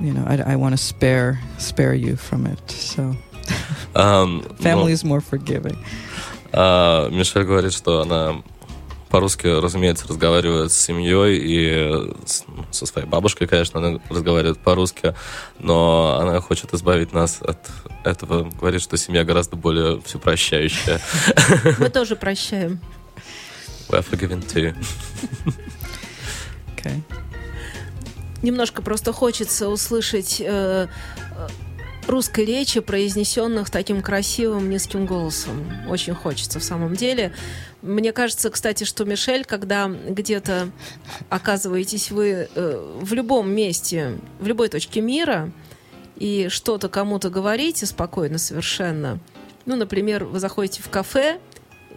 you 0.00 0.12
know, 0.12 0.24
I, 0.26 0.54
I 0.54 0.56
want 0.56 0.72
to 0.72 0.78
spare 0.82 1.38
spare 1.58 1.94
you 1.94 2.16
from 2.16 2.46
it. 2.46 2.70
So 2.70 3.14
Ам, 3.94 4.42
family 4.58 4.92
ну, 4.92 4.94
is 4.94 5.04
more 5.04 5.20
forgiving. 5.20 5.76
а, 6.52 7.10
Мишель 7.10 7.44
говорит, 7.44 7.74
что 7.74 8.00
она 8.00 8.42
по-русски, 9.10 9.46
разумеется, 9.46 10.06
разговаривает 10.08 10.72
с 10.72 10.76
семьей 10.80 11.38
и 11.38 12.12
с- 12.26 12.44
со 12.70 12.86
своей 12.86 13.06
бабушкой, 13.06 13.46
конечно, 13.46 13.78
она 13.80 14.00
разговаривает 14.08 14.58
по-русски, 14.58 15.14
но 15.58 16.18
она 16.20 16.40
хочет 16.40 16.74
избавить 16.74 17.12
нас 17.12 17.40
от 17.40 17.58
этого. 18.04 18.50
Говорит, 18.50 18.82
что 18.82 18.96
семья 18.96 19.24
гораздо 19.24 19.56
более 19.56 20.00
всепрощающая. 20.02 21.00
Мы 21.78 21.88
тоже 21.88 22.16
прощаем. 22.16 22.80
We 23.88 23.98
are 23.98 24.04
forgiven 24.08 24.44
too. 24.44 24.74
Okay. 26.76 27.00
Немножко 28.42 28.82
просто 28.82 29.12
хочется 29.12 29.68
услышать 29.68 30.40
э, 30.40 30.88
э, 30.88 31.48
русской 32.08 32.44
речи, 32.44 32.80
произнесенных 32.80 33.70
таким 33.70 34.02
красивым 34.02 34.70
низким 34.70 35.06
голосом. 35.06 35.70
Очень 35.88 36.14
хочется 36.14 36.60
в 36.60 36.64
самом 36.64 36.94
деле. 36.94 37.32
Мне 37.82 38.12
кажется, 38.12 38.50
кстати, 38.50 38.84
что 38.84 39.04
Мишель, 39.04 39.44
когда 39.44 39.88
где-то 39.88 40.70
оказываетесь 41.28 42.10
вы 42.10 42.48
э, 42.54 42.98
в 43.00 43.12
любом 43.12 43.50
месте, 43.50 44.18
в 44.40 44.46
любой 44.46 44.68
точке 44.68 45.00
мира, 45.00 45.52
и 46.16 46.48
что-то 46.48 46.88
кому-то 46.88 47.28
говорите 47.28 47.86
спокойно 47.86 48.38
совершенно, 48.38 49.18
ну, 49.66 49.76
например, 49.76 50.24
вы 50.24 50.40
заходите 50.40 50.82
в 50.82 50.88
кафе, 50.88 51.38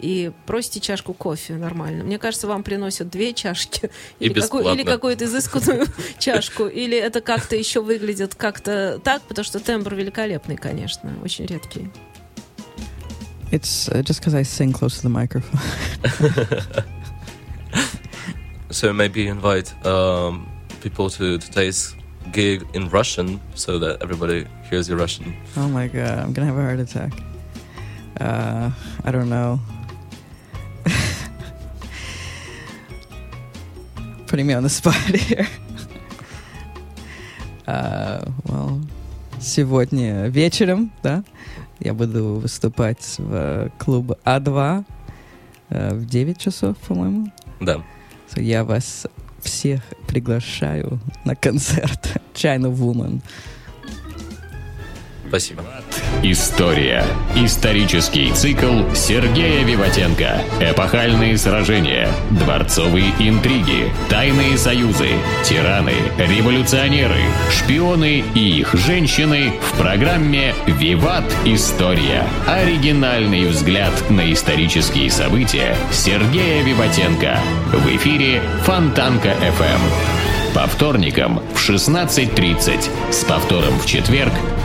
и 0.02 0.32
просите 0.46 0.80
чашку 0.80 1.14
кофе 1.14 1.54
нормально. 1.56 2.04
Мне 2.04 2.18
кажется, 2.18 2.48
вам 2.48 2.64
приносят 2.64 3.10
две 3.10 3.34
чашки. 3.34 3.90
И 4.20 4.26
или, 4.26 4.40
какую- 4.40 4.74
или 4.74 4.84
какую-то 4.84 5.26
изысканную 5.26 5.88
чашку. 6.20 6.66
Или 6.68 6.98
это 6.98 7.22
как-то 7.22 7.56
еще 7.56 7.82
выглядит 7.82 8.36
как-то 8.36 9.00
так, 9.04 9.22
потому 9.24 9.44
что 9.46 9.60
тембр 9.60 9.96
великолепный, 9.96 10.56
конечно. 10.58 11.12
Очень 11.24 11.46
редкий. 11.46 11.90
It's 13.52 13.90
uh, 13.90 14.04
just 14.04 14.20
because 14.22 14.36
I 14.36 14.44
sing 14.44 14.72
close 14.72 15.02
to 15.02 15.04
the 15.04 15.10
microphone. 15.10 15.60
So 18.72 18.94
maybe 18.94 19.28
invite 19.28 19.74
um, 19.84 20.46
people 20.82 21.10
to 21.10 21.40
today's 21.40 21.96
gig 22.32 22.64
in 22.76 22.88
Russian 22.90 23.40
so 23.56 23.80
that 23.80 23.98
everybody 24.04 24.46
hears 24.70 24.88
your 24.88 25.00
Russian. 25.00 25.34
Oh 25.58 25.68
my 25.68 25.88
god, 25.88 26.20
I'm 26.20 26.34
gonna 26.34 26.46
have 26.46 26.58
a 26.58 26.62
heart 26.62 26.80
attack. 26.80 27.12
Uh, 28.22 28.70
I 29.04 29.12
don't 29.12 29.30
know. 29.30 29.60
Putting 34.30 34.46
me 34.46 34.54
on 34.54 34.62
the 34.62 34.70
spot 34.70 34.94
here. 34.94 35.48
Uh, 37.66 38.32
well, 38.46 38.80
сегодня 39.40 40.28
вечером, 40.28 40.92
да, 41.02 41.24
я 41.80 41.96
буду 41.96 42.36
выступать 42.36 43.16
в 43.18 43.72
клубе 43.80 44.18
А2 44.26 44.86
э, 45.70 45.94
в 45.96 46.06
9 46.06 46.38
часов, 46.38 46.78
по-моему. 46.78 47.32
Да. 47.60 47.84
So, 48.30 48.42
я 48.42 48.64
вас 48.64 49.08
всех 49.42 49.82
приглашаю 50.08 51.00
на 51.26 51.36
концерт 51.36 52.22
China 52.36 52.72
Woman. 52.72 53.22
Спасибо. 55.30 55.64
История. 56.24 57.06
Исторический 57.36 58.32
цикл 58.32 58.82
Сергея 58.96 59.64
Виватенко. 59.64 60.42
Эпохальные 60.60 61.38
сражения, 61.38 62.10
дворцовые 62.32 63.14
интриги, 63.20 63.92
тайные 64.10 64.58
союзы, 64.58 65.10
тираны, 65.46 65.94
революционеры, 66.18 67.22
шпионы 67.52 68.24
и 68.34 68.60
их 68.60 68.74
женщины 68.74 69.54
в 69.62 69.78
программе 69.78 70.56
«Виват. 70.66 71.26
История». 71.46 72.24
Оригинальный 72.48 73.46
взгляд 73.46 73.94
на 74.10 74.34
исторические 74.34 75.12
события 75.12 75.76
Сергея 75.92 76.64
Виватенко. 76.64 77.38
В 77.72 77.88
эфире 77.96 78.42
Фонтанка 78.64 79.30
FM. 79.30 80.20
По 80.56 80.66
вторникам 80.66 81.40
в 81.54 81.70
16.30. 81.70 83.12
С 83.12 83.24
повтором 83.24 83.78
в 83.78 83.86
четверг 83.86 84.34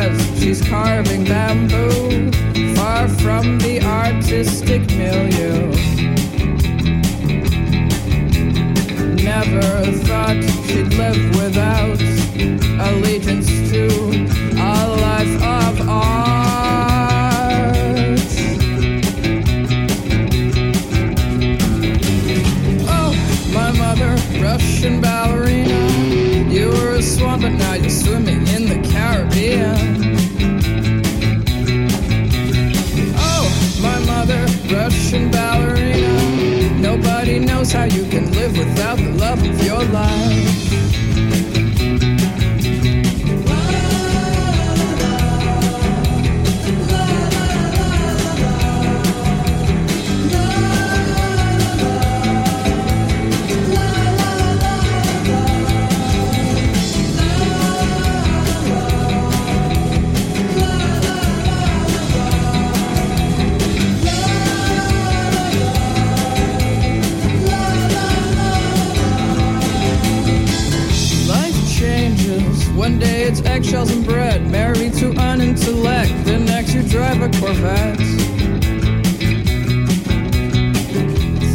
because 0.00 0.40
she's 0.40 0.62
carving 0.66 1.24
bamboo 1.24 2.30
far 2.74 3.06
from 3.08 3.58
the 3.58 3.82
artistic 3.82 4.80
milieu. 4.92 5.70
Never 9.22 9.92
thought 10.04 10.42
she'd 10.66 10.94
live 10.94 11.36
without 11.36 12.00
allegiance 12.88 13.48
to 13.70 13.86
a 14.56 14.88
life 15.06 15.36
of 15.42 15.88
art. 15.88 16.20
Oh, 22.88 23.12
my 23.52 23.70
mother, 23.72 24.16
Russian 24.40 25.00
ballerina. 25.02 25.78
You 26.50 26.68
were 26.70 26.94
a 26.94 27.02
swan, 27.02 27.42
but 27.42 27.50
now 27.50 27.74
you're 27.74 27.90
swimming 27.90 28.46
in 28.48 28.66
the 28.66 28.88
Caribbean. 28.90 29.89
How 37.72 37.84
you 37.84 38.04
can 38.06 38.30
live 38.32 38.56
without 38.56 38.96
the 38.96 39.10
love 39.12 39.38
of 39.44 39.64
your 39.64 39.84
life. 39.84 41.09
Eggshells 73.70 73.92
and 73.92 74.04
bread, 74.04 74.50
married 74.50 74.92
to 74.94 75.12
an 75.16 75.40
intellect. 75.40 76.10
The 76.24 76.38
next 76.40 76.74
you 76.74 76.82
drive 76.82 77.22
a 77.22 77.28
Corvette. 77.38 77.98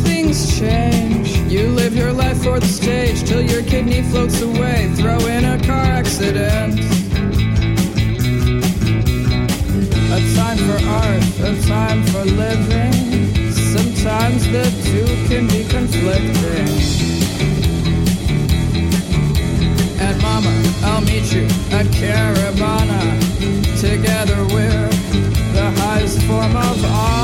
Things 0.06 0.58
change. 0.58 1.36
You 1.52 1.68
live 1.68 1.94
your 1.94 2.14
life 2.14 2.42
for 2.42 2.58
the 2.62 2.68
stage 2.68 3.28
till 3.28 3.42
your 3.42 3.64
kidney 3.64 4.02
floats 4.04 4.42
away. 4.42 4.94
Throw 4.96 5.18
in 5.28 5.44
a 5.44 5.62
car 5.66 5.84
accident. 5.84 6.80
A 10.16 10.20
time 10.36 10.58
for 10.68 10.80
art, 10.88 11.24
a 11.42 11.68
time 11.68 12.02
for 12.06 12.24
living. 12.24 13.52
Sometimes 13.52 14.48
the 14.54 14.64
two 14.86 15.28
can 15.28 15.48
be 15.48 15.66
conflicting. 15.66 17.15
I'll 20.96 21.02
meet 21.02 21.30
you 21.34 21.44
at 21.72 21.88
Caravana. 21.88 23.02
Together 23.82 24.38
we're 24.54 24.90
the 25.52 25.70
highest 25.82 26.22
form 26.22 26.56
of 26.56 26.86
art. 26.86 27.20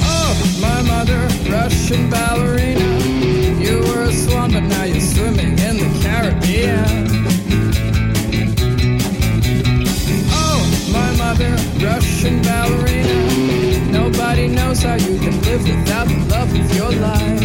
Oh, 0.00 0.34
my 0.62 0.80
mother, 0.80 1.28
Russian 1.50 2.08
ballerina. 2.08 2.88
You 3.62 3.80
were 3.80 4.04
a 4.04 4.12
swan, 4.12 4.52
but 4.52 4.62
now 4.62 4.84
you're 4.84 5.00
swimming 5.02 5.58
in 5.58 5.76
the 5.76 5.90
Caribbean. 6.02 7.06
Oh, 10.32 10.64
my 10.90 11.10
mother, 11.18 11.54
Russian 11.84 12.40
ballerina. 12.40 13.23
How 14.84 14.96
you 14.96 15.18
can 15.18 15.40
live 15.42 15.62
without 15.64 16.06
the 16.06 16.18
love 16.28 16.50
of 16.54 16.76
your 16.76 16.92
life. 16.92 17.40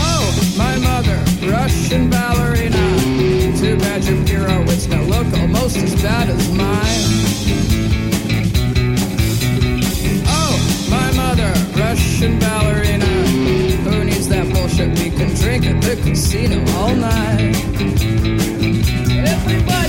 Oh, 0.00 0.26
my 0.56 0.76
mother, 0.78 1.18
Russian 1.46 2.08
ballerina. 2.08 2.84
Too 3.58 3.76
bad 3.76 4.02
your 4.04 4.24
pirouettes 4.24 4.86
now 4.88 5.02
look 5.02 5.26
almost 5.38 5.76
as 5.76 5.94
bad 6.02 6.30
as 6.30 6.50
mine. 6.50 7.04
Oh, 10.26 10.56
my 10.90 11.12
mother, 11.12 11.52
Russian 11.78 12.38
ballerina. 12.38 13.04
Who 13.84 14.04
needs 14.04 14.28
that 14.28 14.50
bullshit? 14.52 14.98
We 14.98 15.10
can 15.10 15.34
drink 15.34 15.66
at 15.66 15.82
the 15.82 15.96
casino 16.02 16.64
all 16.78 16.94
night. 16.96 17.54
Everybody 19.28 19.83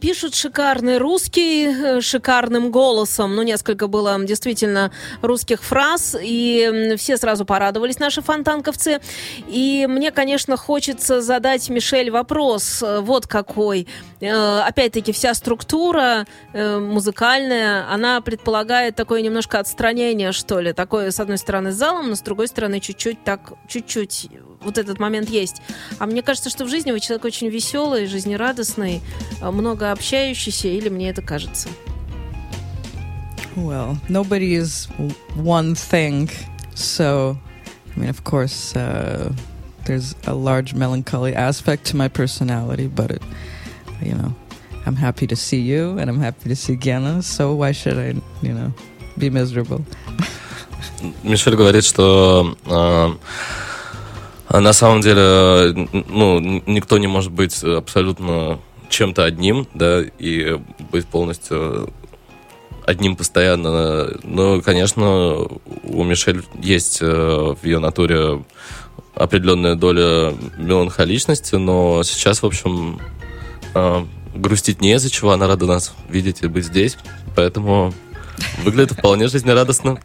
пишут, 0.00 0.34
шикарный 0.34 0.98
русский, 0.98 1.66
э, 1.66 2.00
шикарным 2.00 2.70
голосом. 2.70 3.36
Ну, 3.36 3.42
несколько 3.42 3.86
было 3.86 4.18
действительно 4.24 4.90
русских 5.22 5.62
фраз, 5.62 6.16
и 6.20 6.94
все 6.96 7.16
сразу 7.16 7.44
порадовались, 7.44 7.98
наши 7.98 8.22
фонтанковцы. 8.22 9.00
И 9.46 9.86
мне, 9.88 10.10
конечно, 10.10 10.56
хочется 10.56 11.20
задать 11.20 11.68
Мишель 11.68 12.10
вопрос, 12.10 12.82
э, 12.82 13.00
вот 13.00 13.26
какой. 13.26 13.86
Э, 14.20 14.60
Опять-таки, 14.60 15.12
вся 15.12 15.34
структура 15.34 16.26
музыкальная, 16.54 17.92
она 17.92 18.20
предполагает 18.20 18.96
такое 18.96 19.20
немножко 19.20 19.58
отстранение, 19.58 20.32
что 20.32 20.60
ли. 20.60 20.72
Такое, 20.72 21.10
с 21.10 21.20
одной 21.20 21.38
стороны, 21.38 21.72
с 21.72 21.74
залом, 21.74 22.08
но 22.08 22.14
с 22.14 22.20
другой 22.20 22.48
стороны, 22.48 22.80
чуть-чуть 22.80 23.22
так, 23.24 23.52
чуть-чуть 23.68 24.28
вот 24.62 24.78
этот 24.78 24.98
момент 24.98 25.28
есть. 25.28 25.62
А 25.98 26.06
мне 26.06 26.22
кажется, 26.22 26.50
что 26.50 26.64
в 26.64 26.68
жизни 26.68 26.92
вы 26.92 27.00
человек 27.00 27.24
очень 27.24 27.48
веселый, 27.48 28.06
жизнерадостный, 28.06 29.00
много 29.42 29.89
общающийся, 29.92 30.68
или 30.68 30.88
мне 30.88 31.10
это 31.10 31.22
кажется? 31.22 31.68
Well, 33.56 33.98
nobody 34.08 34.54
is 34.54 34.88
one 35.34 35.74
thing. 35.74 36.30
So, 36.74 37.36
I 37.96 38.00
mean, 38.00 38.08
of 38.08 38.22
course, 38.24 38.74
uh, 38.76 39.32
there's 39.86 40.14
a 40.26 40.34
large 40.34 40.74
melancholy 40.74 41.34
aspect 41.34 41.84
to 41.86 41.96
my 41.96 42.08
personality, 42.08 42.86
but 42.86 43.10
it, 43.10 43.22
you 44.02 44.14
know, 44.14 44.34
I'm 44.86 44.96
happy 44.96 45.26
to 45.26 45.36
see 45.36 45.60
you 45.60 45.98
and 45.98 46.08
I'm 46.08 46.20
happy 46.20 46.48
to 46.48 46.56
see 46.56 46.76
Gianna. 46.76 47.22
So 47.22 47.54
why 47.54 47.72
should 47.72 47.98
I, 47.98 48.14
you 48.42 48.54
know, 48.54 48.72
be 49.18 49.30
miserable? 49.30 49.84
Мишель 51.22 51.56
говорит, 51.56 51.84
что 51.84 52.56
э, 52.66 54.58
на 54.58 54.72
самом 54.72 55.00
деле, 55.00 55.22
э, 55.22 55.72
ну, 56.08 56.40
никто 56.66 56.98
не 56.98 57.06
может 57.06 57.32
быть 57.32 57.62
абсолютно 57.62 58.58
чем-то 58.90 59.24
одним, 59.24 59.66
да, 59.72 60.02
и 60.18 60.58
быть 60.92 61.06
полностью 61.06 61.90
одним 62.84 63.16
постоянно. 63.16 64.18
Но, 64.22 64.60
конечно, 64.60 65.46
у 65.84 66.04
Мишель 66.04 66.42
есть 66.60 66.98
э, 67.00 67.06
в 67.06 67.64
ее 67.64 67.78
натуре 67.78 68.44
определенная 69.14 69.74
доля 69.74 70.34
меланхоличности, 70.58 71.54
но 71.54 72.02
сейчас, 72.02 72.42
в 72.42 72.46
общем, 72.46 73.00
э, 73.74 74.04
грустить 74.34 74.80
не 74.80 74.94
из-за 74.94 75.10
чего, 75.10 75.32
она 75.32 75.46
рада 75.46 75.66
нас 75.66 75.94
видеть 76.08 76.42
и 76.42 76.46
быть 76.46 76.66
здесь, 76.66 76.98
поэтому 77.36 77.92
выглядит 78.64 78.98
вполне 78.98 79.28
жизнерадостно. 79.28 80.00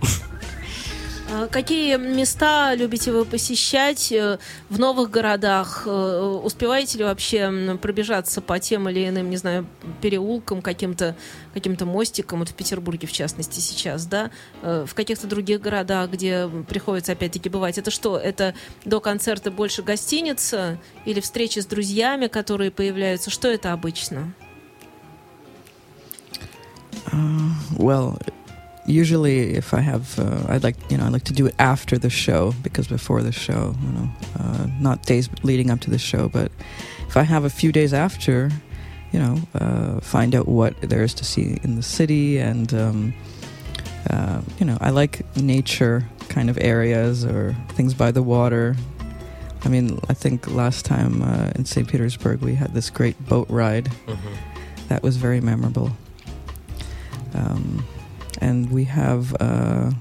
Какие 1.52 1.98
места 1.98 2.76
любите 2.76 3.12
вы 3.12 3.26
посещать 3.26 4.12
э, 4.12 4.40
в 4.70 4.80
новых 4.80 5.10
городах? 5.10 5.84
Э, 5.86 6.40
Успеваете 6.44 7.00
ли 7.00 7.04
вообще 7.04 7.78
пробежаться 7.82 8.42
по 8.42 8.60
тем 8.60 8.90
или 8.90 9.08
иным, 9.08 9.30
не 9.30 9.38
знаю, 9.38 9.66
переулкам, 10.02 10.62
каким-то 10.62 11.16
каким-то 11.54 11.86
мостикам, 11.86 12.40
вот 12.40 12.50
в 12.50 12.54
Петербурге 12.54 13.08
в 13.08 13.12
частности 13.12 13.60
сейчас, 13.60 14.06
да? 14.06 14.32
Э, 14.62 14.86
В 14.88 14.94
каких-то 14.94 15.28
других 15.28 15.62
городах, 15.62 16.12
где 16.12 16.50
приходится 16.68 17.14
опять-таки 17.14 17.50
бывать. 17.50 17.78
Это 17.78 17.92
что? 17.92 18.18
Это 18.18 18.54
до 18.84 19.00
концерта 19.00 19.52
больше 19.52 19.84
гостиница 19.84 20.80
или 21.06 21.20
встречи 21.20 21.60
с 21.60 21.66
друзьями, 21.66 22.28
которые 22.28 22.72
появляются? 22.72 23.30
Что 23.30 23.48
это 23.48 23.74
обычно? 23.74 24.34
Well, 27.78 28.20
usually 28.86 29.56
if 29.56 29.74
I 29.74 29.80
have, 29.80 30.20
uh, 30.20 30.46
I'd 30.48 30.64
like, 30.64 30.76
you 30.90 30.98
know, 30.98 31.06
I 31.06 31.10
like 31.10 31.24
to 31.24 31.34
do 31.34 31.46
it 31.46 31.56
after 31.60 31.98
the 31.98 32.10
show 32.10 32.54
because 32.62 32.88
before 32.88 33.22
the 33.22 33.32
show, 33.32 33.76
you 33.82 33.90
know, 33.90 34.10
uh, 34.40 34.68
not 34.80 35.04
days 35.04 35.30
leading 35.44 35.70
up 35.70 35.80
to 35.82 35.90
the 35.90 35.98
show, 35.98 36.30
but 36.30 36.52
if 37.08 37.18
I 37.18 37.24
have 37.24 37.44
a 37.44 37.50
few 37.50 37.72
days 37.72 37.94
after, 37.94 38.52
you 39.12 39.20
know, 39.20 39.38
uh, 39.56 40.00
find 40.02 40.36
out 40.36 40.48
what 40.48 40.80
there 40.82 41.04
is 41.04 41.14
to 41.16 41.26
see 41.26 41.58
in 41.64 41.76
the 41.76 41.84
city 41.84 42.38
and, 42.38 42.74
um, 42.74 43.14
uh, 44.10 44.42
you 44.60 44.66
know, 44.66 44.78
I 44.82 44.92
like 44.92 45.26
nature 45.36 46.08
kind 46.30 46.50
of 46.50 46.58
areas 46.60 47.26
or 47.26 47.56
things 47.70 47.94
by 47.94 48.12
the 48.12 48.22
water. 48.22 48.76
I 49.64 49.70
mean, 49.70 50.00
I 50.10 50.14
think 50.14 50.48
last 50.52 50.86
time 50.86 51.24
uh, 51.24 51.52
in 51.56 51.66
St. 51.66 51.88
Petersburg 51.88 52.42
we 52.42 52.54
had 52.54 52.74
this 52.74 52.92
great 52.92 53.18
boat 53.28 53.50
ride 53.50 53.90
that 54.90 55.02
was 55.02 55.18
very 55.18 55.42
memorable. 55.42 55.90
Um, 57.34 57.84
and 58.42 58.72
we 58.72 58.86
have 58.86 59.36
uh, 59.40 59.92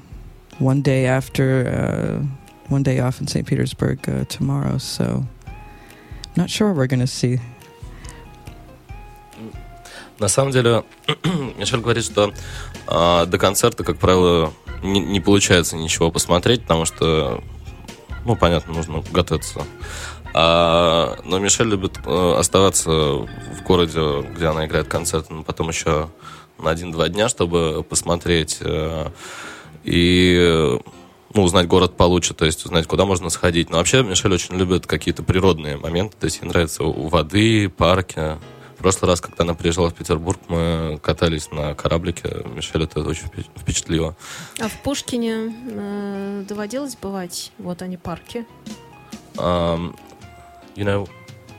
one 0.59 0.83
day 0.83 1.07
after, 1.07 1.67
uh, 1.69 2.27
one 2.69 2.83
day 2.83 3.01
off 3.01 3.21
in 3.21 3.27
St. 3.27 3.47
Petersburg 3.47 4.09
uh, 4.09 4.25
tomorrow. 4.25 4.79
So, 4.79 5.25
not 6.37 6.51
sure 6.51 6.69
what 6.69 6.77
we're 6.77 6.87
to 6.87 7.07
see. 7.07 7.41
На 10.19 10.29
самом 10.29 10.53
деле, 10.53 10.85
Мишель 11.59 11.81
говорит, 11.81 12.05
что 12.05 12.33
э, 12.87 13.27
до 13.27 13.37
концерта, 13.39 13.83
как 13.83 13.99
правило, 13.99 14.53
не, 14.83 15.01
не 15.01 15.21
получается 15.21 15.77
ничего 15.77 16.13
посмотреть, 16.13 16.63
потому 16.63 16.85
что, 16.85 17.43
ну, 18.25 18.37
понятно, 18.37 18.75
нужно 18.75 19.03
готовиться. 19.11 19.63
А, 20.33 21.17
но 21.25 21.39
Мишель 21.39 21.67
любит 21.67 21.99
э, 22.05 22.35
оставаться 22.39 22.91
в 22.91 23.63
городе, 23.67 24.23
где 24.35 24.47
она 24.47 24.67
играет 24.67 24.87
концерты, 24.87 25.35
но 25.35 25.43
потом 25.43 25.69
еще 25.69 26.09
на 26.65 26.71
один-два 26.71 27.09
дня, 27.09 27.29
чтобы 27.29 27.85
посмотреть 27.89 28.59
э, 28.61 29.11
и 29.85 30.79
ну, 31.35 31.43
узнать 31.43 31.67
город 31.67 31.97
получше, 31.97 32.33
то 32.35 32.45
есть 32.45 32.65
узнать, 32.65 32.87
куда 32.87 33.05
можно 33.05 33.29
сходить. 33.29 33.71
Но 33.71 33.77
вообще 33.79 34.03
Мишель 34.03 34.33
очень 34.33 34.57
любит 34.57 34.87
какие-то 34.87 35.23
природные 35.23 35.77
моменты, 35.77 36.17
то 36.19 36.25
есть 36.25 36.41
ей 36.41 36.49
нравится 36.49 36.85
у 36.85 37.09
воды, 37.09 37.69
парки. 37.69 38.39
В 38.77 38.79
прошлый 38.85 39.11
раз, 39.11 39.21
когда 39.21 39.45
она 39.45 39.55
приезжала 39.55 39.91
в 39.91 39.95
Петербург, 39.95 40.39
мы 40.49 40.99
катались 41.03 41.51
на 41.51 41.75
кораблике. 41.75 42.45
Мишель 42.55 42.85
это 42.85 43.01
очень 43.01 43.27
впе- 43.27 43.47
впечатлило. 43.57 44.17
А 44.61 44.69
в 44.69 44.83
Пушкине 44.83 45.55
э, 45.71 46.45
доводилось 46.49 46.97
бывать? 46.97 47.53
Вот 47.59 47.83
они, 47.83 47.97
парки. 47.97 48.47
Um, 49.37 49.97
you 50.77 50.85
know, 50.85 51.09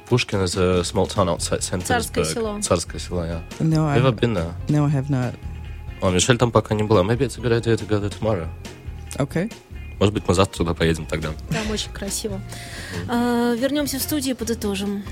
Pushkin 0.08 0.42
is 0.42 0.56
a 0.56 0.84
small 0.84 1.08
town 1.08 1.28
outside 1.30 1.64
St. 1.64 1.84
Царское 1.84 2.24
Petersburg. 2.24 2.34
село. 2.34 2.62
Царское 2.62 3.00
село, 3.00 3.24
yeah. 3.26 3.42
No, 3.60 3.88
Have 3.88 3.98
you 3.98 4.06
ever 4.06 4.10
I, 4.10 4.12
been 4.12 4.34
there? 4.34 4.54
no, 4.70 4.86
I 4.86 4.90
have 4.92 5.10
not. 5.10 5.34
О, 6.02 6.12
Мишель 6.12 6.38
там 6.38 6.52
пока 6.52 6.76
не 6.76 6.84
была. 6.84 7.02
Maybe 7.04 7.26
it's 7.26 7.38
a 7.38 7.42
good 7.42 7.52
idea 7.54 7.76
to 7.76 7.86
go 7.88 8.00
there 8.00 8.10
tomorrow. 8.10 8.48
Okay. 9.18 9.52
Может 10.00 10.14
быть, 10.14 10.28
мы 10.28 10.34
завтра 10.36 10.58
туда 10.58 10.74
поедем 10.74 11.06
тогда. 11.06 11.30
Там 11.50 11.72
очень 11.72 11.92
красиво. 11.92 12.40
А, 13.08 13.56
вернемся 13.56 13.98
в 13.98 14.02
студию 14.02 14.36
и 14.36 14.38
подытожим. 14.38 15.04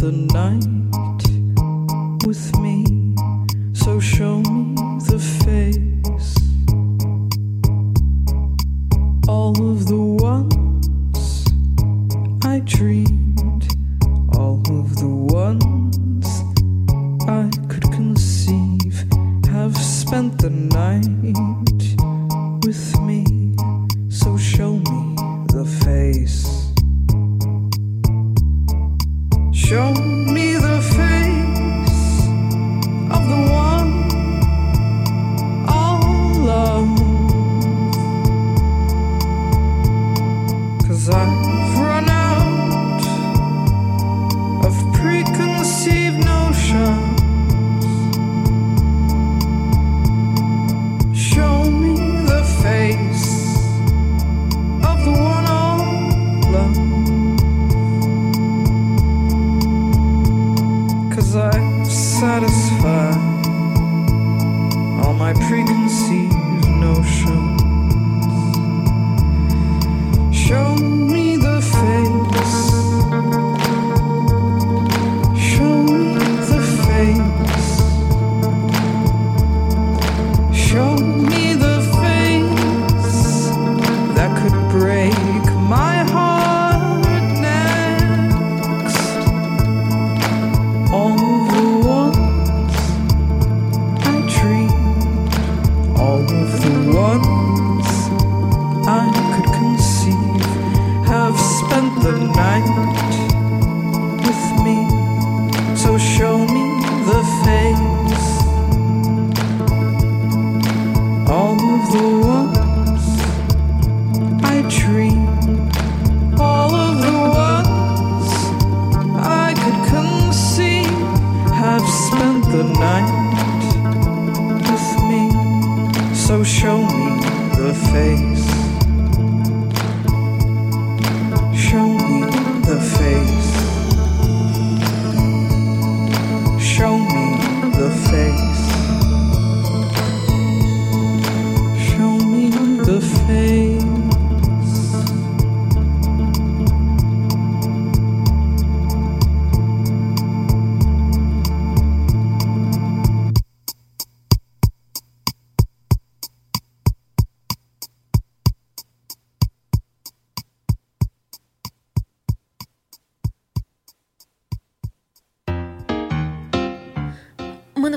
tonight. 0.00 0.79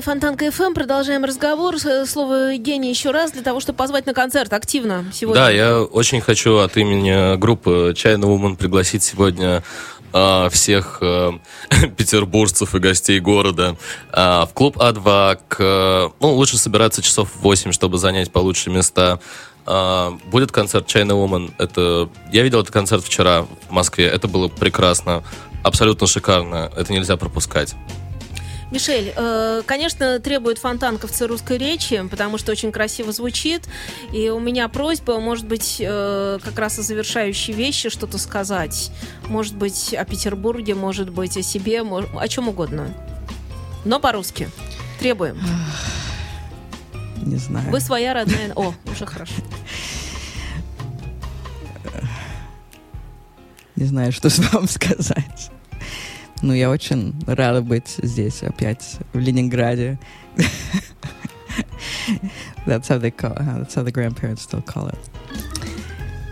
Фонтан 0.04 0.36
КФМ. 0.36 0.74
Продолжаем 0.74 1.24
разговор. 1.24 1.78
С- 1.78 2.04
Слово 2.04 2.52
Евгений 2.52 2.90
еще 2.90 3.10
раз 3.10 3.32
для 3.32 3.40
того, 3.40 3.60
чтобы 3.60 3.78
позвать 3.78 4.04
на 4.04 4.12
концерт 4.12 4.52
активно 4.52 5.06
сегодня. 5.14 5.40
Да, 5.42 5.50
я 5.50 5.80
очень 5.80 6.20
хочу 6.20 6.58
от 6.58 6.76
имени 6.76 7.36
группы 7.36 7.94
China 7.96 8.24
Woman 8.24 8.56
пригласить 8.56 9.02
сегодня 9.02 9.62
а, 10.12 10.50
всех 10.50 10.98
а, 11.00 11.32
петербуржцев 11.96 12.74
и 12.74 12.78
гостей 12.80 13.18
города 13.18 13.76
а, 14.12 14.44
в 14.44 14.52
клуб 14.52 14.76
А2. 14.76 15.38
К, 15.48 16.12
ну, 16.20 16.34
лучше 16.34 16.58
собираться 16.58 17.00
часов 17.00 17.30
в 17.30 17.40
8, 17.40 17.72
чтобы 17.72 17.96
занять 17.96 18.30
получше 18.30 18.68
места. 18.68 19.20
А, 19.64 20.18
будет 20.26 20.52
концерт 20.52 20.86
China 20.86 21.12
Woman. 21.12 21.50
Это, 21.56 22.10
я 22.30 22.42
видел 22.42 22.60
этот 22.60 22.74
концерт 22.74 23.02
вчера 23.02 23.46
в 23.68 23.70
Москве. 23.70 24.04
Это 24.04 24.28
было 24.28 24.48
прекрасно. 24.48 25.22
Абсолютно 25.62 26.06
шикарно. 26.06 26.70
Это 26.76 26.92
нельзя 26.92 27.16
пропускать. 27.16 27.74
Мишель, 28.74 29.12
э, 29.14 29.62
конечно, 29.66 30.18
требует 30.18 30.58
фонтанковцы 30.58 31.28
русской 31.28 31.58
речи, 31.58 32.04
потому 32.10 32.38
что 32.38 32.50
очень 32.50 32.72
красиво 32.72 33.12
звучит. 33.12 33.62
И 34.12 34.30
у 34.30 34.40
меня 34.40 34.68
просьба, 34.68 35.20
может 35.20 35.46
быть, 35.46 35.76
э, 35.78 36.40
как 36.42 36.58
раз 36.58 36.80
о 36.80 36.82
завершающей 36.82 37.54
вещи 37.54 37.88
что-то 37.88 38.18
сказать. 38.18 38.90
Может 39.28 39.54
быть, 39.54 39.94
о 39.94 40.04
Петербурге, 40.04 40.74
может 40.74 41.10
быть, 41.10 41.36
о 41.36 41.42
себе, 41.42 41.82
о 41.82 42.26
чем 42.26 42.48
угодно. 42.48 42.88
Но 43.84 44.00
по-русски. 44.00 44.50
Требуем. 44.98 45.40
Не 47.22 47.36
знаю. 47.36 47.70
Вы 47.70 47.78
своя 47.78 48.12
родная... 48.12 48.52
О, 48.56 48.74
уже 48.90 49.06
хорошо. 49.06 49.34
Не 53.76 53.84
знаю, 53.84 54.10
что 54.10 54.30
с 54.30 54.40
вам 54.52 54.66
сказать. 54.66 55.52
Ну, 56.44 56.52
я 56.52 56.68
очень 56.68 57.14
рада 57.26 57.62
быть 57.62 57.98
здесь 58.02 58.42
опять, 58.42 58.98
в 59.14 59.18
Ленинграде. 59.18 59.98
That's 62.66 62.86
how 62.86 62.98
they 62.98 63.10
call 63.10 63.32
uh, 63.32 63.60
That's 63.60 63.74
how 63.74 63.82
the 63.82 63.90
grandparents 63.90 64.42
still 64.42 64.62
call 64.62 64.90
it. 64.90 64.98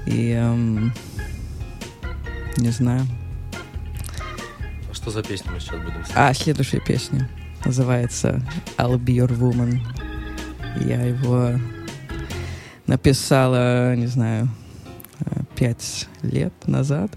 И 0.04 0.32
эм, 0.32 0.92
не 2.58 2.68
знаю. 2.68 3.06
Что 4.92 5.10
за 5.10 5.22
песню 5.22 5.52
мы 5.52 5.60
сейчас 5.60 5.80
будем 5.80 6.04
слушать? 6.04 6.12
А, 6.14 6.34
следующая 6.34 6.80
песня 6.80 7.30
называется 7.64 8.42
I'll 8.76 8.98
Be 8.98 9.16
Your 9.16 9.30
Woman. 9.30 9.80
Я 10.84 11.00
его 11.00 11.58
написала, 12.86 13.96
не 13.96 14.08
знаю, 14.08 14.50
э, 15.20 15.40
пять 15.56 16.06
лет 16.20 16.52
назад. 16.66 17.10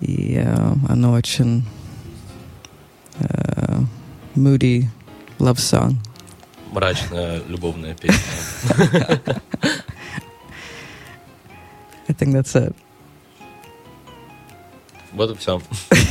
И 0.00 0.36
э, 0.36 0.74
оно 0.88 1.12
очень 1.12 1.64
э, 3.18 3.80
moody 4.34 4.84
love 5.38 5.56
song. 5.56 5.96
Мрачная 6.72 7.42
любовная 7.48 7.94
песня. 7.94 8.20
I 12.08 12.12
think 12.12 12.32
that's 12.32 12.54
it. 12.54 12.74
Вот 15.12 15.30
и 15.30 15.34
все. 15.36 15.60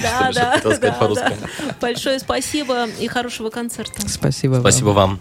Да, 0.02 0.32
да, 0.34 0.60
да, 0.64 0.80
да. 0.80 1.34
Большое 1.80 2.18
спасибо 2.18 2.88
и 3.00 3.08
хорошего 3.08 3.52
концерта. 3.52 4.08
Спасибо 4.10 4.54
вам. 4.54 4.62
Спасибо 4.62 4.90
вам. 4.90 5.20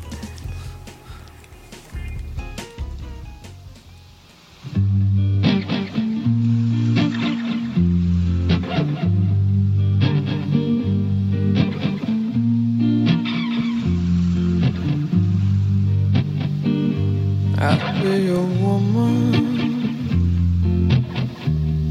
I'll 17.67 18.03
be 18.03 18.29
a 18.29 18.43
woman 18.63 19.33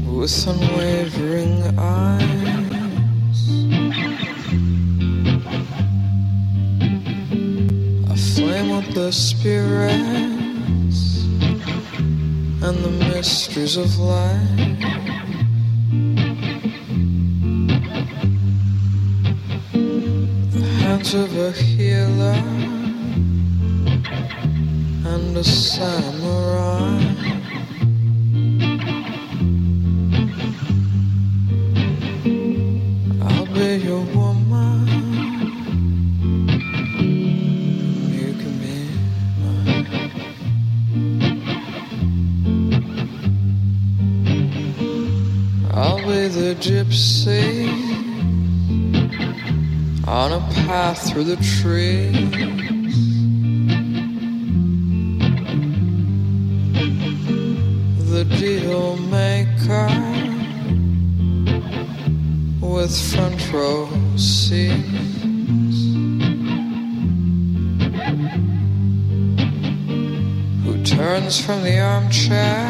with 0.06 0.46
unwavering 0.46 1.76
eyes, 1.76 3.40
aflame 8.08 8.70
with 8.76 8.94
the 8.94 9.10
spirits 9.10 11.00
and 12.62 12.76
the 12.84 12.92
mysteries 13.12 13.76
of 13.76 13.98
life. 13.98 14.48
The 20.52 20.62
hands 20.82 21.14
of 21.14 21.36
a 21.36 21.50
healer 21.50 22.63
and 25.36 25.40
a 25.40 25.48
samurai. 25.48 27.00
I'll 33.22 33.46
be 33.46 33.76
your 33.84 34.04
woman. 34.14 34.86
You 38.12 38.32
can 38.40 38.54
be 38.62 38.78
mine. 39.40 39.86
I'll 45.74 45.98
be 45.98 46.28
the 46.28 46.54
gypsy 46.60 47.68
on 50.06 50.32
a 50.32 50.40
path 50.66 51.10
through 51.10 51.24
the 51.24 51.36
trees. 51.36 52.73
From 71.24 71.62
the 71.62 71.80
armchair 71.80 72.68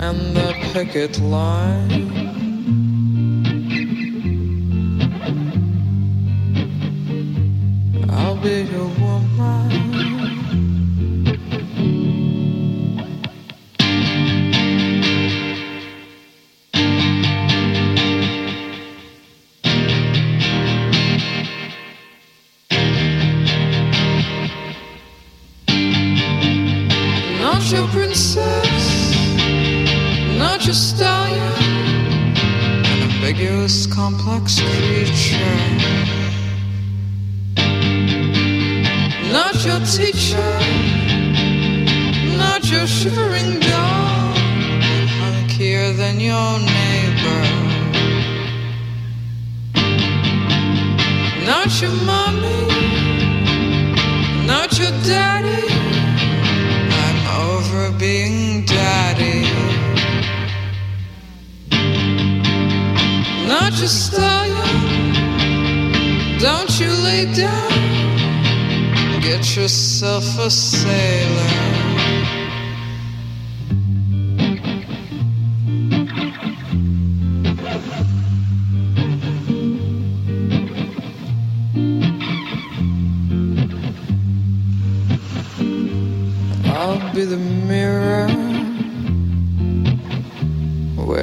and 0.00 0.36
the 0.36 0.52
picket 0.72 1.20
line? 1.20 2.11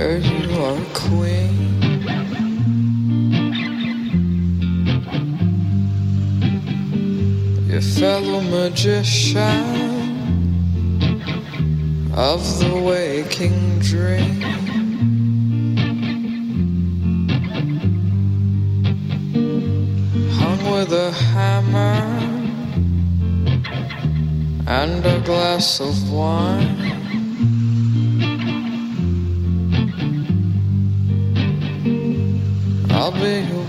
Where 0.09 0.17
you 0.17 0.63
are 0.63 0.75
a 0.75 0.85
queen. 0.95 1.57
your 7.67 7.81
fellow 7.81 8.41
magician 8.41 9.43
of 12.15 12.41
the 12.59 12.73
waking 12.89 13.77
dream. 13.89 14.41
Hung 20.39 20.61
with 20.71 20.91
a 20.91 21.11
hammer 21.11 22.01
and 24.65 25.05
a 25.05 25.19
glass 25.21 25.79
of 25.79 26.11
wine. 26.11 26.98
way 33.21 33.51
away. 33.51 33.68